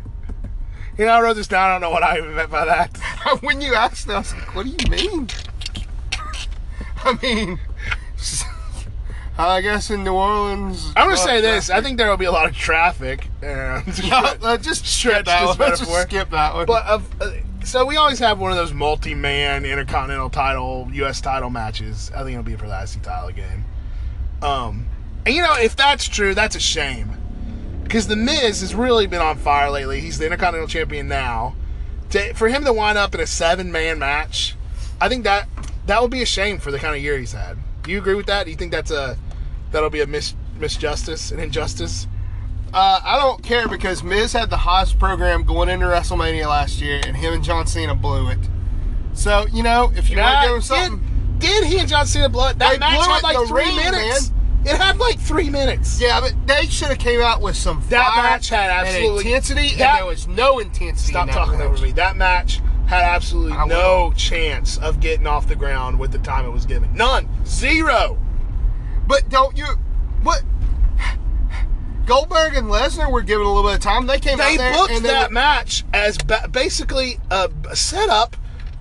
You 0.96 1.06
know, 1.06 1.12
I 1.12 1.20
wrote 1.22 1.34
this 1.34 1.48
down. 1.48 1.68
I 1.68 1.72
don't 1.72 1.80
know 1.80 1.90
what 1.90 2.02
I 2.04 2.18
even 2.18 2.34
meant 2.34 2.50
by 2.50 2.64
that. 2.64 2.96
when 3.40 3.60
you 3.60 3.74
asked 3.74 4.06
me, 4.06 4.14
I 4.14 4.18
was 4.18 4.32
like, 4.32 4.54
"What 4.54 4.66
do 4.66 4.70
you 4.70 4.90
mean?" 4.90 5.28
I 7.04 7.18
mean, 7.20 7.58
I 9.38 9.60
guess 9.60 9.90
in 9.90 10.04
New 10.04 10.14
Orleans. 10.14 10.92
I'm 10.96 11.08
gonna 11.08 11.16
say 11.16 11.40
this. 11.40 11.68
I 11.68 11.80
think 11.80 11.98
there 11.98 12.08
will 12.08 12.16
be 12.16 12.26
a 12.26 12.32
lot 12.32 12.48
of 12.48 12.54
traffic. 12.56 13.28
Uh, 13.42 13.82
No, 14.08 14.36
uh, 14.42 14.56
just 14.56 14.86
Stretch 14.86 15.14
skip 15.14 15.26
that 15.26 15.46
one. 15.46 15.58
Let's 15.58 15.80
just 15.80 16.02
skip 16.02 16.30
that 16.30 16.54
one. 16.54 16.66
But 16.66 16.86
of, 16.86 17.20
uh, 17.20 17.32
so 17.64 17.84
we 17.84 17.96
always 17.96 18.20
have 18.20 18.38
one 18.38 18.52
of 18.52 18.56
those 18.56 18.72
multi-man 18.72 19.64
intercontinental 19.64 20.30
title, 20.30 20.88
U.S. 20.92 21.20
title 21.20 21.50
matches. 21.50 22.12
I 22.14 22.22
think 22.22 22.32
it'll 22.32 22.42
be 22.44 22.56
for 22.56 22.68
the 22.68 22.80
IC 22.80 23.02
title 23.02 23.28
again. 23.28 23.64
Um, 24.42 24.86
and 25.26 25.34
you 25.34 25.42
know, 25.42 25.54
if 25.58 25.76
that's 25.76 26.06
true, 26.08 26.34
that's 26.34 26.56
a 26.56 26.60
shame 26.60 27.16
because 27.82 28.08
the 28.08 28.16
Miz 28.16 28.60
has 28.60 28.74
really 28.74 29.06
been 29.06 29.20
on 29.20 29.38
fire 29.38 29.70
lately. 29.70 30.00
He's 30.00 30.18
the 30.18 30.24
intercontinental 30.24 30.68
champion 30.68 31.06
now. 31.06 31.54
To, 32.10 32.34
for 32.34 32.48
him 32.48 32.64
to 32.64 32.72
wind 32.72 32.98
up 32.98 33.14
in 33.14 33.20
a 33.20 33.26
seven-man 33.26 33.98
match, 33.98 34.56
I 35.00 35.08
think 35.08 35.24
that 35.24 35.48
that 35.86 36.02
would 36.02 36.10
be 36.10 36.22
a 36.22 36.26
shame 36.26 36.58
for 36.58 36.70
the 36.70 36.78
kind 36.78 36.96
of 36.96 37.02
year 37.02 37.18
he's 37.18 37.32
had. 37.32 37.56
Do 37.82 37.90
you 37.90 37.98
agree 37.98 38.14
with 38.14 38.26
that? 38.26 38.44
Do 38.44 38.50
you 38.50 38.56
think 38.56 38.72
that's 38.72 38.90
a 38.90 39.16
that'll 39.70 39.90
be 39.90 40.00
a 40.00 40.06
mis 40.06 40.34
misjustice, 40.58 41.32
an 41.32 41.38
injustice? 41.38 42.06
Uh, 42.72 43.00
I 43.04 43.18
don't 43.18 43.42
care 43.42 43.68
because 43.68 44.02
Miz 44.02 44.32
had 44.32 44.50
the 44.50 44.56
Haas 44.56 44.92
program 44.92 45.44
going 45.44 45.68
into 45.68 45.86
WrestleMania 45.86 46.46
last 46.46 46.80
year, 46.80 47.00
and 47.06 47.16
him 47.16 47.34
and 47.34 47.44
John 47.44 47.66
Cena 47.66 47.94
blew 47.94 48.28
it. 48.30 48.38
So 49.12 49.46
you 49.52 49.62
know, 49.62 49.92
if 49.94 50.10
you 50.10 50.18
want 50.18 50.40
to 50.40 50.48
give 50.48 50.56
him 50.56 50.62
something, 50.62 51.38
Did, 51.38 51.62
did 51.62 51.64
he 51.64 51.78
and 51.78 51.88
John 51.88 52.06
Cena 52.06 52.28
blow 52.28 52.48
it? 52.48 52.58
That 52.58 52.72
They 52.72 52.78
match 52.78 53.06
had 53.06 53.18
it 53.18 53.22
like 53.22 53.46
three 53.46 53.64
ring, 53.64 53.76
minutes. 53.76 54.32
It 54.64 54.76
had 54.76 54.96
like 54.98 55.18
three 55.18 55.50
minutes. 55.50 56.00
yeah, 56.00 56.20
but 56.20 56.34
they 56.46 56.66
should 56.66 56.88
have 56.88 56.98
came 56.98 57.20
out 57.20 57.40
with 57.42 57.56
some 57.56 57.82
That 57.90 58.12
match 58.16 58.48
had 58.48 58.70
absolutely- 58.70 59.26
intensity, 59.26 59.74
that- 59.76 59.80
and 59.90 59.98
there 59.98 60.06
was 60.06 60.26
no 60.28 60.58
intensity. 60.58 61.12
Stop 61.12 61.28
in 61.28 61.34
talking 61.34 61.58
match. 61.58 61.68
over 61.68 61.82
me. 61.82 61.92
That 61.92 62.16
match 62.16 62.60
had 62.86 63.02
absolutely 63.02 63.52
I 63.52 63.66
no 63.66 64.12
chance 64.16 64.76
of 64.78 65.00
getting 65.00 65.26
off 65.26 65.46
the 65.48 65.56
ground 65.56 65.98
with 65.98 66.12
the 66.12 66.18
time 66.18 66.44
it 66.46 66.50
was 66.50 66.66
given. 66.66 66.94
None. 66.94 67.28
Zero. 67.46 68.18
But 69.06 69.28
don't 69.28 69.56
you? 69.56 69.66
What? 70.22 70.42
Goldberg 72.06 72.54
and 72.54 72.68
Lesnar 72.68 73.10
were 73.10 73.22
given 73.22 73.46
a 73.46 73.48
little 73.50 73.68
bit 73.68 73.76
of 73.78 73.82
time. 73.82 74.06
They 74.06 74.18
came 74.20 74.36
They 74.36 74.54
out 74.54 74.58
there 74.58 74.72
booked 74.74 74.92
and 74.92 75.04
that 75.06 75.30
were- 75.30 75.34
match 75.34 75.84
as 75.94 76.18
ba- 76.18 76.48
basically 76.50 77.18
a, 77.30 77.50
a 77.70 77.74
setup 77.76 78.36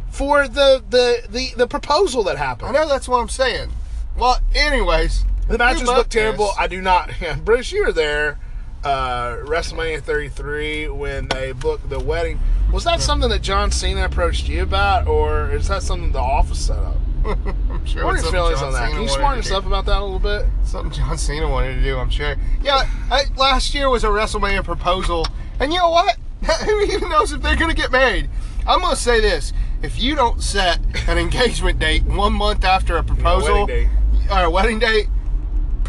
for 0.10 0.48
the, 0.48 0.84
the, 0.90 1.24
the, 1.30 1.54
the 1.56 1.68
proposal 1.68 2.24
that 2.24 2.38
happened. 2.38 2.70
I 2.76 2.82
know 2.82 2.88
that's 2.90 3.08
what 3.08 3.20
I'm 3.20 3.30
saying. 3.30 3.70
Well, 4.18 4.40
anyways, 4.54 5.24
The 5.48 5.58
matches 5.58 5.84
look 5.84 6.10
terrible. 6.10 6.48
this. 6.48 6.56
I 6.58 6.68
do 6.68 6.82
not. 6.82 7.12
Yeah, 7.22 7.36
Bruce, 7.36 7.72
you 7.72 7.86
were 7.86 7.92
there. 7.92 8.38
Uh, 8.84 9.38
WrestleMania 9.46 10.02
33 10.02 10.90
when 10.90 11.30
they 11.30 11.54
booked 11.54 11.90
the 11.90 12.00
wedding. 12.00 12.40
Was 12.72 12.84
that 12.84 13.02
something 13.02 13.30
that 13.30 13.42
John 13.42 13.72
Cena 13.72 14.04
approached 14.06 14.50
you 14.50 14.64
about, 14.64 15.08
or 15.08 15.52
is 15.52 15.70
that 15.70 15.84
something 15.84 16.12
the 16.12 16.20
office 16.20 16.66
set 16.68 16.80
up? 16.80 16.98
I'm 17.26 17.86
sure 17.86 18.04
What 18.04 18.16
are 18.16 18.22
your 18.22 18.32
feelings 18.32 18.60
John 18.60 18.68
on 18.68 18.74
that? 18.74 18.80
Cena 18.88 18.92
Can 18.94 19.04
you 19.04 19.10
smart 19.10 19.38
yourself 19.38 19.66
about 19.66 19.86
that 19.86 20.00
a 20.00 20.04
little 20.04 20.20
bit? 20.20 20.46
Something 20.66 20.92
John 20.92 21.18
Cena 21.18 21.50
wanted 21.50 21.76
to 21.76 21.82
do, 21.84 21.98
I'm 21.98 22.10
sure. 22.10 22.36
Yeah, 22.62 22.90
I, 23.10 23.24
last 23.38 23.74
year 23.74 23.90
was 23.90 24.04
a 24.04 24.08
WrestleMania 24.08 24.66
proposal, 24.66 25.26
and 25.62 25.72
you 25.72 25.80
know 25.80 25.90
what? 25.90 26.18
Who 26.66 26.82
even 26.82 27.10
knows 27.10 27.32
if 27.32 27.42
they're 27.42 27.56
going 27.56 27.74
to 27.74 27.82
get 27.82 27.92
married? 27.92 28.30
I'm 28.68 28.82
going 28.82 28.96
to 28.96 29.02
say 29.02 29.22
this: 29.22 29.54
if 29.82 30.02
you 30.02 30.16
don't 30.16 30.42
set 30.44 30.80
an 31.08 31.18
engagement 31.18 31.80
date 31.80 32.04
one 32.04 32.34
month 32.34 32.66
after 32.66 32.98
a 32.98 33.04
proposal 33.04 33.68
wedding 33.68 33.90
or 34.30 34.44
a 34.44 34.50
wedding 34.50 34.80
date, 34.80 35.08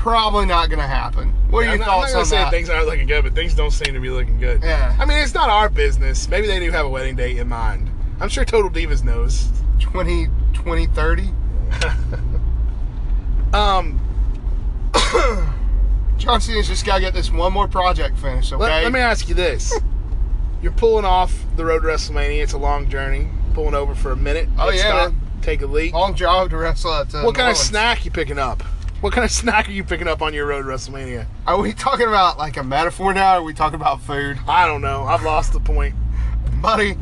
probably 0.04 0.44
not 0.44 0.68
going 0.68 0.80
to 0.80 0.86
happen. 0.86 1.30
What 1.48 1.60
are 1.60 1.70
I'm 1.70 1.78
your 1.78 1.86
not, 1.86 1.94
I'm 1.94 2.00
not 2.02 2.12
gonna 2.12 2.24
say 2.26 2.50
things 2.50 2.68
aren't 2.68 2.86
looking 2.86 3.06
good, 3.06 3.24
but 3.24 3.34
things 3.34 3.54
don't 3.54 3.70
seem 3.70 3.94
to 3.94 4.00
be 4.00 4.10
looking 4.10 4.38
good. 4.38 4.62
Yeah. 4.62 4.94
I 4.98 5.06
mean, 5.06 5.18
it's 5.18 5.32
not 5.32 5.48
our 5.48 5.70
business. 5.70 6.28
Maybe 6.28 6.46
they 6.46 6.60
do 6.60 6.70
have 6.70 6.84
a 6.84 6.88
wedding 6.88 7.16
date 7.16 7.38
in 7.38 7.48
mind. 7.48 7.90
I'm 8.20 8.28
sure 8.28 8.44
Total 8.44 8.70
Divas 8.70 9.02
knows. 9.02 9.48
20, 9.80 10.28
20, 10.52 10.86
30? 10.88 11.30
Um, 13.54 14.00
John 16.16 16.40
Cena's 16.40 16.66
just 16.66 16.84
got 16.84 16.96
to 16.96 17.00
get 17.00 17.14
this 17.14 17.30
one 17.30 17.52
more 17.52 17.68
project 17.68 18.18
finished, 18.18 18.52
okay? 18.52 18.60
let, 18.60 18.82
let 18.82 18.92
me 18.92 18.98
ask 18.98 19.28
you 19.28 19.36
this: 19.36 19.72
You're 20.62 20.72
pulling 20.72 21.04
off 21.04 21.32
the 21.54 21.64
road 21.64 21.82
to 21.82 21.86
WrestleMania. 21.86 22.42
It's 22.42 22.52
a 22.52 22.58
long 22.58 22.88
journey. 22.88 23.28
Pulling 23.54 23.76
over 23.76 23.94
for 23.94 24.10
a 24.10 24.16
minute. 24.16 24.48
Oh, 24.58 24.70
yeah, 24.70 24.80
stop. 24.80 25.14
Take 25.40 25.62
a 25.62 25.66
leak. 25.66 25.94
Long 25.94 26.16
job 26.16 26.50
to 26.50 26.56
wrestle 26.56 26.92
at 26.94 27.14
uh, 27.14 27.22
what 27.22 27.36
kind 27.36 27.46
New 27.46 27.52
of 27.52 27.56
snack 27.56 28.04
you 28.04 28.10
picking 28.10 28.40
up? 28.40 28.64
What 29.04 29.12
kind 29.12 29.26
of 29.26 29.30
snack 29.30 29.68
are 29.68 29.72
you 29.72 29.84
picking 29.84 30.08
up 30.08 30.22
on 30.22 30.32
your 30.32 30.46
road 30.46 30.62
to 30.62 30.68
WrestleMania? 30.68 31.26
Are 31.46 31.60
we 31.60 31.74
talking 31.74 32.06
about 32.08 32.38
like 32.38 32.56
a 32.56 32.62
metaphor 32.64 33.12
now, 33.12 33.34
or 33.34 33.40
are 33.40 33.42
we 33.42 33.52
talking 33.52 33.78
about 33.78 34.00
food? 34.00 34.38
I 34.48 34.66
don't 34.66 34.80
know. 34.80 35.02
I've 35.02 35.22
lost 35.22 35.52
the 35.52 35.60
point. 35.60 35.94
Buddy, 36.62 36.92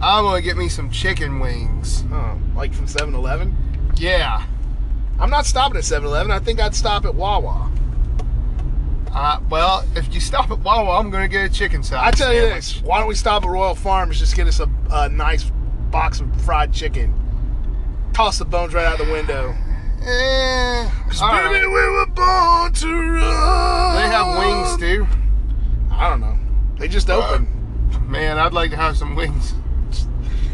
I'm 0.00 0.24
gonna 0.24 0.42
get 0.42 0.56
me 0.56 0.68
some 0.68 0.90
chicken 0.90 1.38
wings. 1.38 2.02
Oh, 2.10 2.36
like 2.56 2.74
from 2.74 2.88
7-Eleven? 2.88 3.92
Yeah. 3.94 4.44
I'm 5.20 5.30
not 5.30 5.46
stopping 5.46 5.76
at 5.76 5.84
7-Eleven. 5.84 6.32
I 6.32 6.40
think 6.40 6.58
I'd 6.58 6.74
stop 6.74 7.04
at 7.04 7.14
Wawa. 7.14 7.70
Uh, 9.12 9.38
well, 9.48 9.84
if 9.94 10.12
you 10.12 10.18
stop 10.18 10.50
at 10.50 10.58
Wawa, 10.58 10.98
I'm 10.98 11.10
gonna 11.10 11.28
get 11.28 11.48
a 11.48 11.54
chicken 11.54 11.84
salad. 11.84 12.08
I 12.08 12.10
tell 12.10 12.34
you 12.34 12.40
this: 12.40 12.82
Why 12.82 12.98
don't 12.98 13.06
we 13.06 13.14
stop 13.14 13.44
at 13.44 13.48
Royal 13.48 13.76
Farms? 13.76 14.18
Just 14.18 14.34
get 14.34 14.48
us 14.48 14.58
a, 14.58 14.68
a 14.90 15.08
nice 15.08 15.44
box 15.92 16.18
of 16.18 16.42
fried 16.42 16.72
chicken. 16.72 17.14
Toss 18.14 18.38
the 18.38 18.46
bones 18.46 18.74
right 18.74 18.84
out 18.84 18.98
the 18.98 19.04
window. 19.04 19.54
Eh, 20.04 20.90
right. 21.20 21.50
we 21.50 21.68
were 21.68 22.06
born 22.06 22.72
to 22.72 22.88
run. 22.88 23.94
They 23.94 24.08
have 24.08 24.36
wings 24.36 24.76
too. 24.80 25.06
I 25.92 26.10
don't 26.10 26.20
know. 26.20 26.36
They 26.76 26.88
just 26.88 27.08
opened. 27.08 27.46
Man, 28.08 28.36
I'd 28.36 28.52
like 28.52 28.70
to 28.72 28.76
have 28.76 28.96
some 28.96 29.14
wings. 29.14 29.54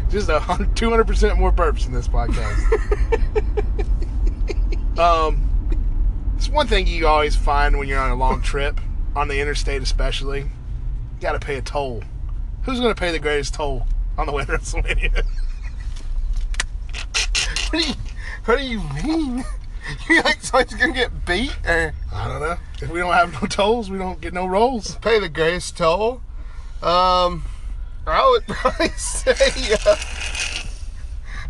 just 0.09 0.29
a 0.29 0.69
two 0.75 0.91
hundred 0.91 1.07
percent 1.07 1.39
more 1.39 1.51
burps 1.51 1.87
in 1.87 1.93
this 1.93 2.07
podcast. 2.07 2.59
um, 4.99 5.49
it's 6.35 6.47
one 6.47 6.67
thing 6.67 6.85
you 6.85 7.07
always 7.07 7.35
find 7.35 7.79
when 7.79 7.87
you're 7.87 7.99
on 7.99 8.11
a 8.11 8.15
long 8.15 8.43
trip, 8.43 8.79
on 9.15 9.29
the 9.29 9.39
interstate 9.39 9.81
especially. 9.81 10.41
You 10.41 11.21
got 11.21 11.31
to 11.31 11.39
pay 11.39 11.55
a 11.55 11.61
toll. 11.63 12.03
Who's 12.63 12.79
going 12.79 12.93
to 12.93 12.99
pay 12.99 13.11
the 13.11 13.19
greatest 13.19 13.55
toll 13.55 13.87
on 14.15 14.27
the 14.27 14.31
way 14.31 14.45
to 14.45 14.51
WrestleMania? 14.51 15.25
What 18.49 18.57
do 18.57 18.65
you, 18.65 18.79
what 18.79 19.03
do 19.03 19.07
you 19.07 19.17
mean? 19.17 19.45
You 20.09 20.23
think 20.23 20.41
someone's 20.41 20.73
gonna 20.73 20.91
get 20.91 21.25
beat 21.25 21.55
or 21.67 21.93
I 22.11 22.27
don't 22.27 22.41
know. 22.41 22.57
If 22.81 22.89
we 22.89 22.99
don't 22.99 23.13
have 23.13 23.31
no 23.31 23.47
tolls, 23.47 23.91
we 23.91 23.99
don't 23.99 24.19
get 24.19 24.33
no 24.33 24.47
rolls. 24.47 24.95
pay 24.95 25.19
the 25.19 25.29
greatest 25.29 25.77
toll? 25.77 26.21
Um, 26.81 27.45
I 28.07 28.27
would 28.27 28.47
probably 28.47 28.89
say, 28.89 29.75
uh, 29.85 29.95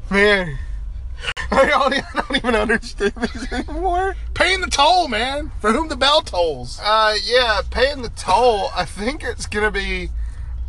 man, 0.10 0.60
I 1.52 1.68
don't, 1.68 1.94
I 1.94 2.22
don't 2.22 2.36
even 2.36 2.56
understand 2.56 3.14
this 3.16 3.52
anymore. 3.54 4.18
Paying 4.34 4.60
the 4.60 4.68
toll, 4.68 5.08
man. 5.08 5.54
For 5.62 5.72
whom 5.72 5.88
the 5.88 5.98
bell 5.98 6.22
tolls. 6.22 6.82
Uh, 6.84 7.16
yeah, 7.24 7.62
paying 7.70 8.02
the 8.02 8.10
toll. 8.10 8.72
I 8.76 8.84
think 8.84 9.24
it's 9.24 9.46
gonna 9.46 9.72
be, 9.72 10.10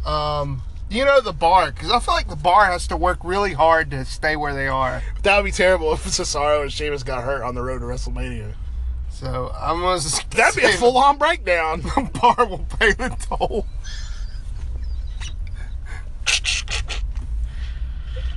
um, 0.07 0.63
you 0.91 1.05
know, 1.05 1.21
the 1.21 1.33
bar 1.33 1.71
because 1.71 1.91
I 1.91 2.01
feel 2.01 2.15
like 2.15 2.29
the 2.29 2.37
bar 2.37 2.67
has 2.67 2.89
to 2.89 2.97
work 2.97 3.19
really 3.23 3.53
hard 3.53 3.91
to 3.93 4.05
stay 4.05 4.37
where 4.37 4.53
they 4.53 4.67
are. 4.67 5.03
That 5.23 5.37
would 5.37 5.45
be 5.45 5.53
terrible 5.53 5.93
if 5.93 6.05
Cesaro 6.05 6.63
and 6.63 6.73
Sheamus 6.73 7.05
got 7.05 7.23
hurt 7.23 7.43
on 7.43 7.55
the 7.55 7.63
road 7.63 7.79
to 7.79 7.85
WrestleMania. 7.85 8.55
So 9.09 9.53
I'm 9.59 9.81
gonna. 9.81 10.01
That'd 10.31 10.61
be 10.61 10.67
a 10.67 10.73
full 10.73 10.99
on 10.99 11.17
breakdown. 11.19 11.83
The 11.95 12.11
bar 12.21 12.47
will 12.47 12.67
pay 12.79 12.93
the 12.93 13.17
toll. 13.21 13.67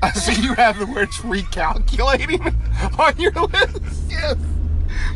I 0.01 0.11
see 0.11 0.41
you 0.41 0.53
have 0.55 0.77
the 0.79 0.85
words 0.85 1.17
recalculating 1.19 2.99
on 2.99 3.17
your 3.17 3.31
list. 3.31 4.09
yes. 4.09 4.35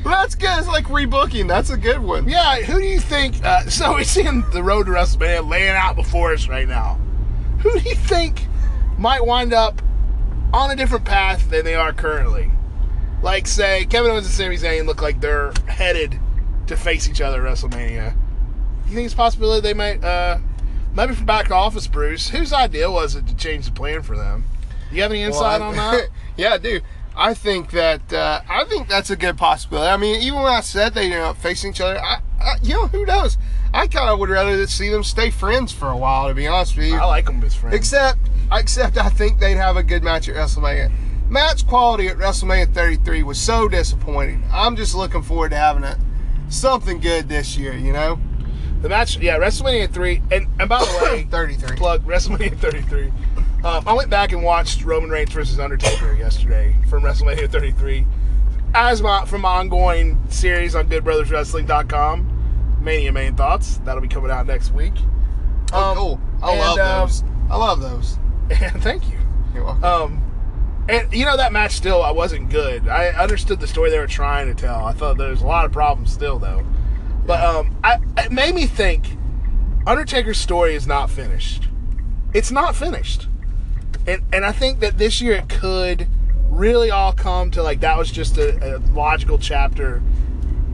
Well, 0.04 0.14
that's 0.22 0.36
good. 0.36 0.58
It's 0.60 0.68
like 0.68 0.86
rebooking. 0.86 1.48
That's 1.48 1.70
a 1.70 1.78
good 1.78 2.00
one. 2.00 2.28
Yeah, 2.28 2.62
who 2.62 2.80
do 2.80 2.86
you 2.86 3.00
think? 3.00 3.44
Uh, 3.44 3.70
so 3.70 3.92
we're 3.92 4.04
seeing 4.06 4.44
the 4.54 4.64
road 4.64 4.86
to 4.86 4.94
WrestleMania 4.94 5.48
laying 5.48 5.76
out 5.76 5.96
before 5.98 6.34
us 6.34 6.48
right 6.48 6.68
now. 6.68 6.98
Who 7.64 7.80
do 7.80 7.90
you 7.90 7.96
think 7.96 8.46
might 8.98 9.26
wind 9.26 9.54
up 9.54 9.82
on 10.54 10.72
a 10.72 10.76
different 10.76 11.06
path 11.06 11.50
than 11.50 11.66
they 11.66 11.76
are 11.76 11.94
currently? 11.94 12.52
Like, 13.22 13.48
say, 13.48 13.86
Kevin 13.86 14.12
Owens 14.12 14.26
and 14.26 14.34
Sami 14.34 14.58
Zayn 14.58 14.86
look 14.86 15.02
like 15.02 15.20
they're 15.22 15.52
headed 15.68 16.20
to 16.68 16.76
face 16.78 17.10
each 17.10 17.20
other 17.22 17.46
at 17.48 17.54
WrestleMania. 17.54 18.16
You 18.88 18.94
think 18.94 19.06
it's 19.06 19.14
a 19.14 19.18
possibility 19.18 19.62
they 19.62 19.74
might, 19.74 20.04
uh, 20.04 20.38
maybe 20.94 21.16
from 21.16 21.26
back 21.26 21.48
to 21.48 21.56
office, 21.56 21.88
Bruce? 21.88 22.30
Whose 22.30 22.54
idea 22.54 22.92
was 22.92 23.16
it 23.16 23.26
to 23.28 23.36
change 23.36 23.66
the 23.66 23.72
plan 23.72 24.02
for 24.04 24.16
them? 24.16 24.46
Do 24.90 24.96
you 24.96 25.02
have 25.02 25.12
any 25.12 25.24
insight 25.24 25.60
Well, 25.60 25.70
on 25.70 25.76
that? 25.78 26.10
yeah, 26.38 26.54
I 26.54 26.58
do. 26.60 26.80
I 27.16 27.34
think 27.34 27.72
that 27.72 28.14
uh, 28.14 28.42
I 28.48 28.64
think 28.66 28.88
that's 28.88 29.10
a 29.10 29.16
good 29.16 29.38
possibility. 29.38 29.90
I 29.90 29.98
mean, 29.98 30.22
even 30.22 30.40
when 30.40 30.54
I 30.54 30.62
said 30.62 30.94
they 30.94 31.12
are 31.14 31.20
know 31.30 31.34
facing 31.34 31.72
each 31.72 31.82
other, 31.82 32.00
I, 32.00 32.20
I, 32.40 32.56
you 32.62 32.76
know, 32.76 32.88
who 32.88 33.06
knows? 33.06 33.38
I 33.74 33.88
kind 33.88 34.10
of 34.10 34.20
would 34.20 34.30
rather 34.30 34.66
see 34.68 34.90
them 34.90 35.04
stay 35.04 35.30
friends 35.30 35.72
for 35.72 35.90
a 35.90 35.98
while, 35.98 36.28
to 36.28 36.34
be 36.34 36.48
honest 36.48 36.78
with 36.78 36.88
you. 36.88 36.96
I 36.96 37.06
like 37.06 37.26
them 37.26 37.44
as 37.44 37.54
friends. 37.54 37.76
Except, 37.76 38.20
except 38.52 38.98
I 38.98 39.10
think 39.10 39.40
they'd 39.40 39.58
have 39.58 39.78
a 39.78 39.84
good 39.84 40.04
match 40.04 40.30
at 40.30 40.36
WrestleMania. 40.36 40.92
Match 41.30 41.68
quality 41.68 42.08
at 42.08 42.18
WrestleMania 42.18 42.74
33 42.74 43.24
was 43.24 43.40
so 43.40 43.68
disappointing. 43.68 44.44
I'm 44.52 44.76
just 44.76 44.96
looking 44.96 45.22
forward 45.22 45.50
to 45.50 45.58
having 45.58 45.84
a, 45.84 45.98
something 46.50 47.00
good 47.00 47.28
this 47.28 47.58
year. 47.58 47.74
You 47.74 47.92
know, 47.92 48.20
the 48.82 48.90
match, 48.90 49.18
yeah, 49.18 49.38
WrestleMania 49.38 49.92
3. 49.92 50.22
And, 50.32 50.48
and 50.60 50.70
by 50.70 50.80
the 50.80 51.00
way, 51.04 51.24
33. 51.30 51.78
plug 51.78 52.06
WrestleMania 52.06 52.58
33. 52.58 53.12
Um, 53.64 53.84
I 53.88 53.94
went 53.94 54.10
back 54.10 54.32
and 54.32 54.44
watched 54.44 54.86
Roman 54.86 55.10
Reigns 55.10 55.32
versus 55.32 55.60
Undertaker 55.60 56.14
yesterday 56.14 56.76
from 56.90 57.04
WrestleMania 57.04 57.50
33 57.52 58.06
as 58.74 59.02
my 59.02 59.26
from 59.26 59.42
my 59.42 59.58
ongoing 59.58 60.22
series 60.30 60.76
on 60.76 60.88
GoodBrothersWrestling.com. 60.88 62.37
Mania 62.88 63.12
Main 63.12 63.36
Thoughts. 63.36 63.80
That'll 63.84 64.02
be 64.02 64.08
coming 64.08 64.32
out 64.32 64.48
next 64.48 64.74
week. 64.74 64.94
Oh, 65.74 65.92
Um, 65.92 65.98
cool. 65.98 66.22
I 66.42 66.52
and, 66.52 66.60
love 66.62 66.80
um, 66.80 67.02
those. 67.02 67.24
I 67.50 67.58
love 67.58 67.82
those. 67.82 68.18
And 68.50 68.82
thank 68.82 69.10
you. 69.10 69.20
You're 69.54 69.66
welcome. 69.66 69.84
Um, 69.84 70.86
and 70.88 71.14
you 71.14 71.26
know 71.26 71.36
that 71.36 71.52
match 71.52 71.74
still 71.74 72.02
I 72.02 72.12
wasn't 72.12 72.50
good. 72.50 72.88
I 72.88 73.10
understood 73.10 73.60
the 73.60 73.68
story 73.68 73.90
they 73.90 74.00
were 74.00 74.08
trying 74.08 74.48
to 74.48 74.54
tell. 74.54 74.86
I 74.86 74.94
thought 74.94 75.18
there 75.18 75.32
was 75.32 75.42
a 75.42 75.46
lot 75.46 75.66
of 75.66 75.74
problems 75.74 76.14
still 76.14 76.40
though. 76.40 76.66
But 77.26 77.44
um, 77.44 77.76
I, 77.84 78.00
it 78.20 78.32
made 78.32 78.56
me 78.56 78.68
think 78.68 79.18
Undertaker's 79.86 80.38
story 80.38 80.76
is 80.76 80.88
not 80.88 81.10
finished. 81.10 81.68
It's 82.34 82.52
not 82.52 82.74
finished, 82.74 83.28
and 84.08 84.24
and 84.32 84.46
I 84.46 84.54
think 84.54 84.80
that 84.80 84.98
this 84.98 85.20
year 85.20 85.34
it 85.34 85.50
could 85.50 86.08
really 86.50 86.90
all 86.90 87.12
come 87.12 87.52
to 87.52 87.62
like 87.62 87.82
that 87.82 87.98
was 87.98 88.10
just 88.10 88.38
a, 88.38 88.78
a 88.78 88.80
logical 88.94 89.38
chapter 89.38 90.02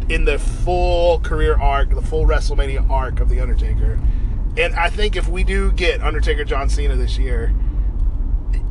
in 0.10 0.26
the 0.26 0.39
full 0.39 1.20
career 1.20 1.58
arc, 1.58 1.89
the 1.89 2.02
full 2.02 2.26
WrestleMania 2.26 2.89
arc 2.89 3.20
of 3.20 3.30
the 3.30 3.39
Undertaker. 3.39 4.00
And 4.58 4.76
I 4.76 4.89
think 4.89 5.16
if 5.16 5.28
we 5.28 5.44
do 5.44 5.72
get 5.72 6.02
Undertaker 6.02 6.44
John 6.44 6.70
Cena 6.70 6.96
this 6.96 7.18
year, 7.18 7.54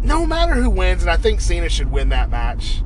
no 0.03 0.27
matter 0.27 0.55
who 0.55 0.71
wins, 0.71 1.03
and 1.03 1.11
I 1.11 1.17
think 1.17 1.41
Cena 1.41 1.69
should 1.69 1.91
win 1.91 2.09
that 2.11 2.31
match, 2.31 2.83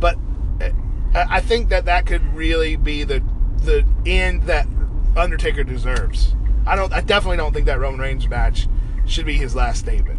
but 0.00 0.16
uh, 0.60 0.70
I 1.14 1.26
I 1.36 1.40
think 1.40 1.68
that 1.68 1.84
that 1.84 2.06
could 2.06 2.34
really 2.34 2.76
be 2.76 3.04
the 3.04 3.22
the 3.58 3.86
end 4.06 4.44
that 4.44 4.66
Undertaker 5.16 5.64
deserves. 5.64 6.34
I 6.66 6.76
don't. 6.76 6.92
I 6.92 7.00
definitely 7.00 7.38
don't 7.38 7.52
think 7.52 7.66
that 7.66 7.80
Roman 7.80 8.00
Reigns 8.00 8.28
match 8.28 8.68
should 9.06 9.26
be 9.26 9.36
his 9.36 9.54
last 9.54 9.78
statement 9.78 10.18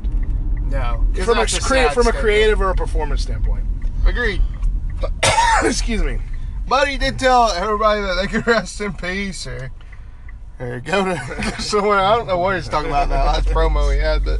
no, 0.70 1.06
from 1.14 1.40
a, 1.40 1.48
from 1.48 1.48
a 1.48 1.48
statement. 1.48 2.16
creative 2.16 2.62
or 2.62 2.70
a 2.70 2.76
performance 2.76 3.22
standpoint. 3.22 3.66
Agreed. 4.06 4.42
Excuse 5.64 6.04
me. 6.04 6.20
But 6.70 6.88
he 6.88 6.98
did 6.98 7.18
tell 7.20 7.50
everybody 7.52 8.02
that 8.02 8.14
they 8.22 8.28
could 8.28 8.46
rest 8.48 8.80
in 8.80 8.94
peace 8.94 9.48
or 9.48 9.72
or 10.60 10.80
go 10.82 11.06
to 11.06 11.62
somewhere. 11.62 12.00
I 12.00 12.16
don't 12.16 12.28
know 12.28 12.38
what 12.38 12.56
he's 12.56 12.68
talking 12.70 12.90
about 12.90 13.10
now. 13.10 13.26
Last 13.26 13.48
promo 13.48 13.92
he 13.94 14.00
had, 14.00 14.24
but 14.24 14.40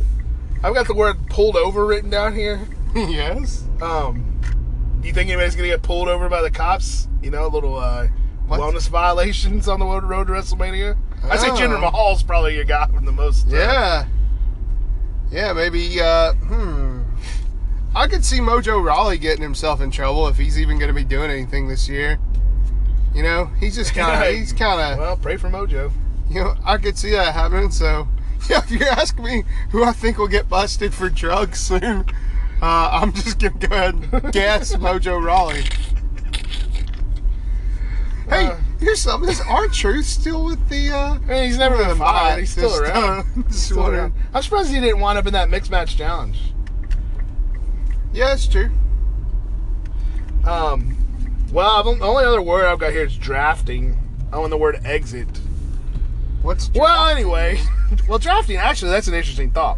I've 0.64 0.74
got 0.74 0.88
the 0.88 0.94
word 0.94 1.18
"pulled 1.30 1.56
over" 1.56 1.86
written 1.86 2.10
down 2.10 2.36
here. 2.36 2.60
yes. 2.96 3.64
Um, 3.82 4.40
do 5.02 5.08
you 5.08 5.14
think 5.14 5.30
anybody's 5.30 5.56
gonna 5.56 5.70
get 5.70 5.82
pulled 5.82 6.08
over 6.08 6.30
by 6.30 6.42
the 6.42 6.52
cops? 6.52 7.08
You 7.24 7.32
know, 7.32 7.48
little 7.48 7.78
uh, 7.78 8.08
wellness 8.48 8.88
violations 8.90 9.68
on 9.68 9.80
the 9.80 9.86
road 9.86 10.04
road 10.04 10.28
to 10.28 10.34
WrestleMania. 10.34 10.98
I'd 11.24 11.40
say 11.40 11.50
Oh. 11.50 11.56
Jinder 11.56 11.80
Mahal's 11.80 12.24
probably 12.24 12.56
your 12.56 12.64
guy 12.66 12.88
from 12.88 13.06
the 13.06 13.12
most. 13.12 13.48
uh, 13.48 13.56
Yeah. 13.56 14.06
Yeah, 15.32 15.54
maybe. 15.54 16.00
Uh, 16.02 16.34
hmm. 16.34 16.89
I 17.96 18.08
could 18.08 18.24
see 18.24 18.40
Mojo 18.40 18.84
Rawley 18.84 19.18
getting 19.18 19.42
himself 19.42 19.82
in 19.82 19.90
trouble 19.92 20.28
if 20.28 20.38
he's 20.38 20.60
even 20.60 20.78
going 20.78 20.90
to 20.90 20.94
be 20.94 21.04
doing 21.04 21.32
anything 21.32 21.68
this 21.68 21.90
year. 21.90 22.20
You 23.14 23.24
know, 23.24 23.46
he's 23.60 23.76
just 23.76 23.94
kind 23.96 24.24
of. 24.24 24.34
He's 24.38 24.54
kind 24.54 24.80
of. 24.80 25.00
Well, 25.00 25.18
pray 25.18 25.38
for 25.38 25.50
Mojo. 25.50 25.92
You 26.30 26.44
know, 26.44 26.56
I 26.64 26.78
could 26.78 26.98
see 26.98 27.12
that 27.12 27.34
happening. 27.34 27.72
So, 27.72 28.08
yeah, 28.50 28.60
if 28.64 28.70
you 28.70 28.86
ask 28.86 29.18
me 29.20 29.44
who 29.72 29.84
I 29.84 29.92
think 29.94 30.20
will 30.20 30.28
get 30.28 30.48
busted 30.48 30.94
for 30.94 31.10
drugs 31.10 31.60
soon, 31.60 31.82
uh, 32.62 32.90
I'm 33.02 33.12
just 33.14 33.40
gonna 33.40 33.58
go 33.58 33.76
ahead 33.76 33.96
and 33.96 34.32
guess 34.32 34.76
Mojo 34.76 35.22
Rawley. 35.24 35.64
Hey, 38.30 38.46
Uh, 38.46 38.58
here's 38.80 39.02
something. 39.02 39.28
Is 39.28 39.42
R-Truth 39.42 40.06
still 40.06 40.46
with 40.46 40.70
the? 40.70 40.92
Uh, 40.92 41.14
I 41.16 41.18
mean, 41.20 41.44
he's 41.46 41.58
never 41.58 41.78
been 41.84 41.98
fired. 41.98 42.40
He's 42.42 42.52
still 42.52 42.80
around. 42.80 43.26
uh, 43.48 43.50
still 43.50 43.88
around. 43.88 44.14
I'm 44.36 44.44
surprised 44.44 44.70
he 44.72 44.80
didn't 44.80 45.00
wind 45.00 45.18
up 45.18 45.26
in 45.26 45.34
that 45.34 45.50
mixed 45.50 45.72
match 45.72 45.98
challenge. 45.98 46.54
Yeah, 48.14 48.34
it's 48.34 48.48
true. 48.48 48.70
Um, 50.46 50.98
well, 51.52 51.84
the 51.84 52.04
only 52.04 52.24
other 52.24 52.42
word 52.42 52.66
I've 52.66 52.80
got 52.80 52.92
here 52.92 53.04
is 53.04 53.18
drafting. 53.18 53.98
Oh, 54.32 54.44
and 54.44 54.52
the 54.52 54.58
word 54.58 54.80
exit. 54.84 55.28
What's 56.42 56.70
Well, 56.74 57.10
anyway, 57.10 57.60
well, 58.08 58.20
drafting 58.20 58.58
actually 58.58 58.92
that's 58.92 59.08
an 59.08 59.14
interesting 59.14 59.52
thought. 59.52 59.78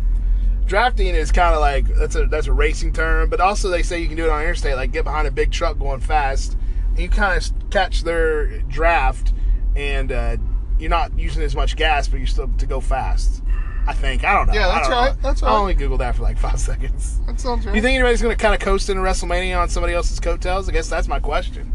Drafting 0.66 1.16
is 1.16 1.32
kind 1.32 1.54
of 1.54 1.62
like 1.62 1.86
that's 1.96 2.16
a 2.16 2.26
that's 2.28 2.48
a 2.48 2.54
racing 2.54 2.94
term, 2.94 3.30
but 3.30 3.42
also 3.42 3.70
they 3.70 3.84
say 3.84 4.00
you 4.00 4.08
can 4.08 4.18
do 4.18 4.26
it 4.26 4.30
on 4.30 4.42
interstate, 4.42 4.76
like 4.76 4.92
get 4.92 5.04
behind 5.04 5.28
a 5.28 5.32
big 5.32 5.52
truck 5.52 5.80
going 5.80 6.00
fast, 6.00 6.58
and 6.90 7.00
you 7.00 7.10
kind 7.10 7.38
of 7.38 7.70
catch 7.72 8.04
their 8.04 8.60
draft, 8.62 9.34
and 9.76 10.12
uh, 10.12 10.38
you're 10.80 10.90
not 10.90 11.18
using 11.18 11.42
as 11.42 11.56
much 11.56 11.76
gas, 11.76 12.08
but 12.08 12.18
you're 12.18 12.28
still 12.28 12.50
to 12.58 12.66
go 12.66 12.80
fast. 12.80 13.41
I 13.88 13.94
think 13.94 14.24
I 14.24 14.34
don't 14.34 14.48
know. 14.48 14.54
Yeah, 14.54 14.68
that's 14.68 14.90
right. 14.90 15.16
know. 15.16 15.18
That's 15.22 15.44
I 15.44 15.50
only 15.56 15.74
googled 15.76 16.00
that 16.00 16.16
for 16.16 16.24
like 16.24 16.38
five 16.38 16.60
seconds. 16.72 17.20
that 17.26 17.40
sounds 17.40 17.66
right. 17.66 17.76
You 17.76 17.82
think 17.82 17.96
anybody's 17.96 18.22
going 18.22 18.36
to 18.36 18.42
kind 18.42 18.54
of 18.54 18.60
coast 18.60 18.90
into 18.90 19.02
WrestleMania 19.02 19.60
on 19.60 19.70
somebody 19.70 19.94
else's 19.94 20.20
coattails? 20.20 20.70
I 20.70 20.72
guess 20.72 20.88
that's 20.90 21.08
my 21.08 21.20
question. 21.20 21.74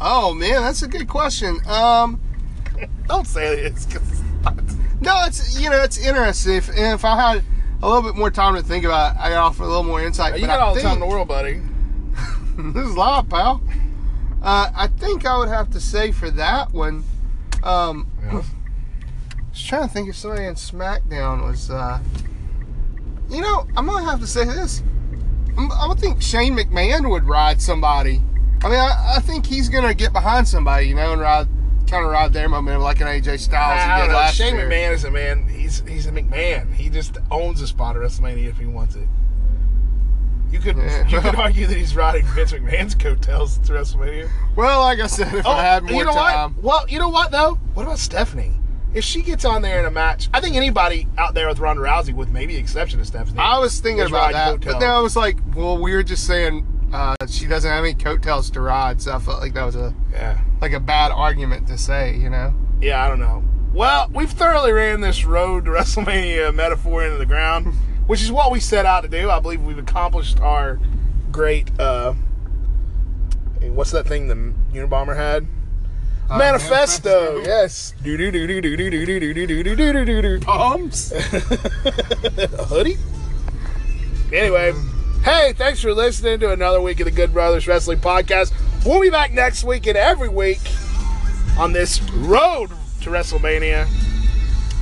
Oh 0.00 0.32
man, 0.34 0.62
that's 0.62 0.82
a 0.82 0.88
good 0.88 1.08
question. 1.08 1.58
Um, 1.66 2.20
Don't 3.08 3.26
say 3.26 3.58
it. 3.58 3.66
It's 3.66 3.86
'cause- 3.86 4.22
no, 5.00 5.24
it's 5.26 5.60
you 5.60 5.68
know 5.70 5.82
it's 5.82 5.98
interesting. 5.98 6.54
If, 6.56 6.70
if 6.70 7.04
I 7.04 7.34
had 7.34 7.44
a 7.82 7.86
little 7.88 8.02
bit 8.02 8.16
more 8.18 8.30
time 8.30 8.54
to 8.56 8.62
think 8.62 8.84
about, 8.84 9.14
it, 9.16 9.20
I 9.20 9.28
could 9.28 9.36
offer 9.36 9.62
a 9.64 9.66
little 9.66 9.82
more 9.84 10.02
insight. 10.02 10.34
you 10.36 10.40
but 10.42 10.46
got 10.48 10.60
I 10.60 10.62
all 10.62 10.74
the 10.74 10.80
time 10.80 10.94
in 10.94 11.00
the 11.00 11.06
world, 11.06 11.28
buddy. 11.28 11.60
this 12.58 12.86
is 12.88 12.96
live, 12.96 13.28
pal. 13.28 13.60
Uh, 14.42 14.70
I 14.74 14.86
think 14.86 15.26
I 15.26 15.36
would 15.38 15.48
have 15.48 15.70
to 15.70 15.80
say 15.80 16.10
for 16.12 16.30
that 16.30 16.72
one. 16.72 17.04
Um, 17.62 18.06
Yeah. 18.24 18.42
I 19.68 19.70
trying 19.70 19.88
to 19.88 19.92
think 19.92 20.08
if 20.08 20.16
somebody 20.16 20.44
in 20.46 20.54
SmackDown 20.54 21.46
was. 21.46 21.70
Uh, 21.70 22.00
you 23.28 23.42
know, 23.42 23.66
I'm 23.76 23.84
gonna 23.84 24.10
have 24.10 24.18
to 24.20 24.26
say 24.26 24.44
this. 24.46 24.82
I'm, 25.58 25.70
I 25.72 25.86
would 25.86 26.00
think 26.00 26.22
Shane 26.22 26.56
McMahon 26.56 27.10
would 27.10 27.24
ride 27.24 27.60
somebody. 27.60 28.22
I 28.62 28.68
mean, 28.70 28.78
I, 28.78 29.16
I 29.16 29.20
think 29.20 29.44
he's 29.44 29.68
gonna 29.68 29.92
get 29.92 30.14
behind 30.14 30.48
somebody, 30.48 30.88
you 30.88 30.94
know, 30.94 31.12
and 31.12 31.20
ride, 31.20 31.48
kind 31.86 32.02
of 32.02 32.10
ride 32.10 32.32
their 32.32 32.48
momentum 32.48 32.82
like 32.82 33.02
an 33.02 33.08
AJ 33.08 33.40
Styles 33.40 33.82
I 33.82 34.06
did 34.06 34.12
know. 34.12 34.26
Shane 34.28 34.54
year. 34.54 34.70
McMahon 34.70 34.92
is 34.94 35.04
a 35.04 35.10
man. 35.10 35.46
He's 35.46 35.80
he's 35.86 36.06
a 36.06 36.12
McMahon. 36.12 36.72
He 36.72 36.88
just 36.88 37.18
owns 37.30 37.60
a 37.60 37.66
spot 37.66 37.94
at 37.94 38.00
WrestleMania 38.00 38.48
if 38.48 38.56
he 38.56 38.64
wants 38.64 38.96
it. 38.96 39.06
You 40.50 40.60
could 40.60 40.78
Yeah. 40.78 41.06
you 41.08 41.20
could 41.20 41.34
argue 41.34 41.66
that 41.66 41.76
he's 41.76 41.94
riding 41.94 42.24
Vince 42.28 42.54
McMahon's 42.54 42.94
coattails 42.94 43.58
to 43.58 43.72
WrestleMania. 43.74 44.30
Well, 44.56 44.80
like 44.80 44.98
I 44.98 45.08
said, 45.08 45.34
if 45.34 45.44
I 45.44 45.62
had 45.62 45.82
more 45.82 45.92
Oh, 45.92 45.98
you 45.98 46.04
know 46.06 46.14
time, 46.14 46.54
what? 46.54 46.64
Well, 46.64 46.88
you 46.88 46.98
know 46.98 47.10
what 47.10 47.30
though? 47.32 47.56
What 47.74 47.82
about 47.82 47.98
Stephanie? 47.98 48.54
If 48.94 49.04
she 49.04 49.22
gets 49.22 49.44
on 49.44 49.62
there 49.62 49.78
in 49.78 49.84
a 49.84 49.90
match, 49.90 50.28
I 50.32 50.40
think 50.40 50.56
anybody 50.56 51.06
out 51.18 51.34
there 51.34 51.46
with 51.48 51.58
Ronda 51.58 51.82
Rousey, 51.82 52.14
with 52.14 52.30
maybe 52.30 52.54
the 52.54 52.60
exception 52.60 53.00
of 53.00 53.06
Stephanie, 53.06 53.38
I 53.38 53.58
was 53.58 53.78
thinking 53.80 54.06
about 54.06 54.32
that, 54.32 54.48
coattails. 54.52 54.74
but 54.74 54.80
then 54.80 54.90
I 54.90 55.00
was 55.00 55.14
like, 55.16 55.38
well, 55.54 55.76
we 55.78 55.92
were 55.92 56.02
just 56.02 56.26
saying 56.26 56.66
uh, 56.92 57.14
she 57.28 57.46
doesn't 57.46 57.70
have 57.70 57.84
any 57.84 57.94
coattails 57.94 58.50
to 58.52 58.60
ride, 58.62 59.02
so 59.02 59.14
I 59.14 59.18
felt 59.18 59.40
like 59.40 59.52
that 59.54 59.64
was 59.64 59.76
a 59.76 59.94
yeah, 60.10 60.40
like 60.60 60.72
a 60.72 60.80
bad 60.80 61.12
argument 61.12 61.66
to 61.68 61.76
say, 61.76 62.16
you 62.16 62.30
know. 62.30 62.54
yeah, 62.80 63.04
I 63.04 63.08
don't 63.08 63.20
know. 63.20 63.44
Well, 63.74 64.08
we've 64.12 64.30
thoroughly 64.30 64.72
ran 64.72 65.02
this 65.02 65.24
road 65.26 65.66
to 65.66 65.70
WrestleMania 65.72 66.54
metaphor 66.54 67.04
into 67.04 67.18
the 67.18 67.26
ground, 67.26 67.74
which 68.06 68.22
is 68.22 68.32
what 68.32 68.50
we 68.50 68.58
set 68.58 68.86
out 68.86 69.02
to 69.02 69.08
do. 69.08 69.30
I 69.30 69.38
believe 69.38 69.60
we've 69.62 69.78
accomplished 69.78 70.40
our 70.40 70.80
great. 71.30 71.78
uh 71.78 72.14
What's 73.60 73.90
that 73.90 74.06
thing 74.06 74.28
the 74.28 74.34
Unabomber 74.72 75.16
had? 75.16 75.46
Uh, 76.30 76.38
manifesto. 76.38 77.40
Yes. 77.44 77.94
Do 78.02 78.16
do 78.16 78.30
do 78.30 78.46
do 78.46 78.60
do 78.60 78.76
do 78.76 78.90
do 78.90 79.06
do 79.06 79.20
do 79.34 79.46
do 79.46 79.62
do 79.62 79.92
do 79.92 80.04
do 80.04 80.22
do. 80.22 80.40
Pumps. 80.40 81.12
a 81.12 82.64
hoodie. 82.64 82.98
Anyway, 84.32 84.72
Hey, 85.24 85.52
thanks 85.52 85.80
for 85.82 85.92
listening 85.92 86.38
to 86.40 86.52
another 86.52 86.80
week 86.80 87.00
of 87.00 87.04
the 87.04 87.10
Good 87.10 87.32
Brothers 87.32 87.66
Wrestling 87.66 87.98
Podcast. 87.98 88.52
We'll 88.86 89.00
be 89.00 89.10
back 89.10 89.32
next 89.32 89.64
week 89.64 89.86
and 89.86 89.96
every 89.96 90.28
week 90.28 90.60
on 91.58 91.72
this 91.72 92.00
road 92.12 92.70
to 93.02 93.10
WrestleMania. 93.10 93.86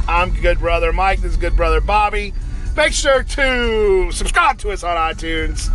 I'm 0.07 0.31
Good 0.41 0.59
Brother 0.59 0.93
Mike. 0.93 1.21
This 1.21 1.33
is 1.33 1.37
Good 1.37 1.57
Brother 1.57 1.81
Bobby. 1.81 2.35
Make 2.77 2.93
sure 2.93 3.23
to 3.25 4.13
subscribe 4.13 4.59
to 4.59 4.71
us 4.71 4.85
on 4.85 4.97
iTunes, 4.97 5.71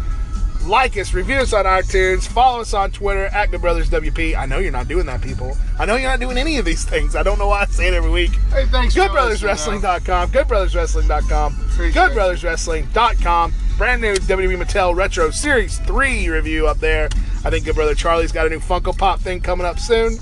like 0.66 0.98
us, 0.98 1.14
review 1.14 1.38
us 1.38 1.54
on 1.54 1.66
iTunes, 1.66 2.28
follow 2.28 2.62
us 2.62 2.74
on 2.74 2.92
Twitter 2.92 3.26
at 3.28 3.52
Good 3.52 3.62
Brothers 3.62 3.90
WP. 3.90 4.36
I 4.36 4.46
know 4.46 4.60
you're 4.60 4.72
not 4.72 4.88
doing 4.88 5.06
that, 5.08 5.22
people. 5.22 5.58
I 5.80 5.86
know 5.86 5.96
you're 5.96 6.10
not 6.10 6.20
doing 6.20 6.38
any 6.38 6.58
of 6.58 6.66
these 6.66 6.86
things. 6.86 7.16
I 7.16 7.24
don't 7.24 7.40
know 7.40 7.48
why 7.48 7.62
I 7.62 7.66
say 7.66 7.88
it 7.88 7.94
every 7.94 8.12
week. 8.12 8.32
Hey, 8.52 8.66
thanks 8.66 8.96
GoodBrothersWrestling.com, 8.96 10.32
GoodBrothersWrestling.com, 10.32 11.54
GoodBrothersWrestling.com. 11.56 13.54
Brand 13.78 14.02
new 14.02 14.14
WWE 14.14 14.62
Mattel 14.62 14.96
Retro 14.96 15.32
Series 15.32 15.80
3 15.80 16.30
review 16.30 16.68
up 16.68 16.78
there. 16.78 17.10
I 17.44 17.50
think 17.50 17.66
Good 17.66 17.76
Brother 17.76 17.96
Charlie's 17.96 18.32
got 18.32 18.46
a 18.46 18.50
new 18.50 18.60
Funko 18.60 18.96
Pop 18.96 19.20
thing 19.20 19.42
coming 19.42 19.66
up 19.66 19.80
soon. 19.80 20.18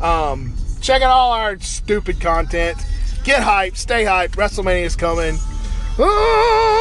Um, 0.00 0.52
check 0.80 1.02
out 1.02 1.10
all 1.10 1.32
our 1.32 1.58
stupid 1.60 2.20
content. 2.20 2.78
Get 3.22 3.42
hyped, 3.42 3.76
stay 3.76 4.04
hyped. 4.04 4.30
WrestleMania 4.30 4.82
is 4.82 4.96
coming. 4.96 5.38
Oh, 5.96 6.73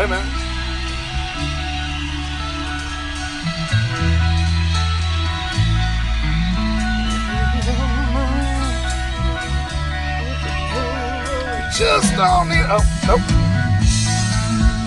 Wait 0.00 0.08
a. 0.08 0.22
Just 11.76 12.16
don't 12.16 12.48
need. 12.48 12.64
Oh, 12.70 12.80
nope. 13.06 13.20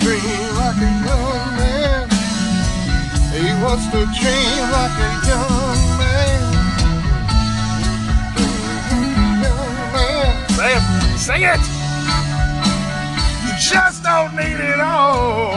Dream 0.02 0.50
like 0.56 0.82
a 0.82 0.90
young 1.06 1.46
man. 1.58 2.10
He 3.30 3.44
wants 3.62 3.86
to 3.92 4.00
dream 4.18 4.64
like 4.74 4.98
a 4.98 5.12
young 5.28 5.80
man. 6.00 6.42
Like 8.34 8.90
a 8.90 9.14
Young 9.44 9.74
man. 9.92 10.48
Say 10.48 10.74
it. 10.74 11.18
Say 11.18 11.44
it. 11.44 11.73
Need 14.14 14.60
it 14.60 14.78
all. 14.78 15.50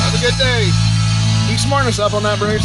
Have 0.00 0.14
a 0.14 0.18
good 0.18 0.38
day. 0.38 0.70
You 1.52 1.58
smarten 1.58 1.88
us 1.88 1.98
up 1.98 2.14
on 2.14 2.22
that, 2.22 2.38
Bruce. 2.38 2.57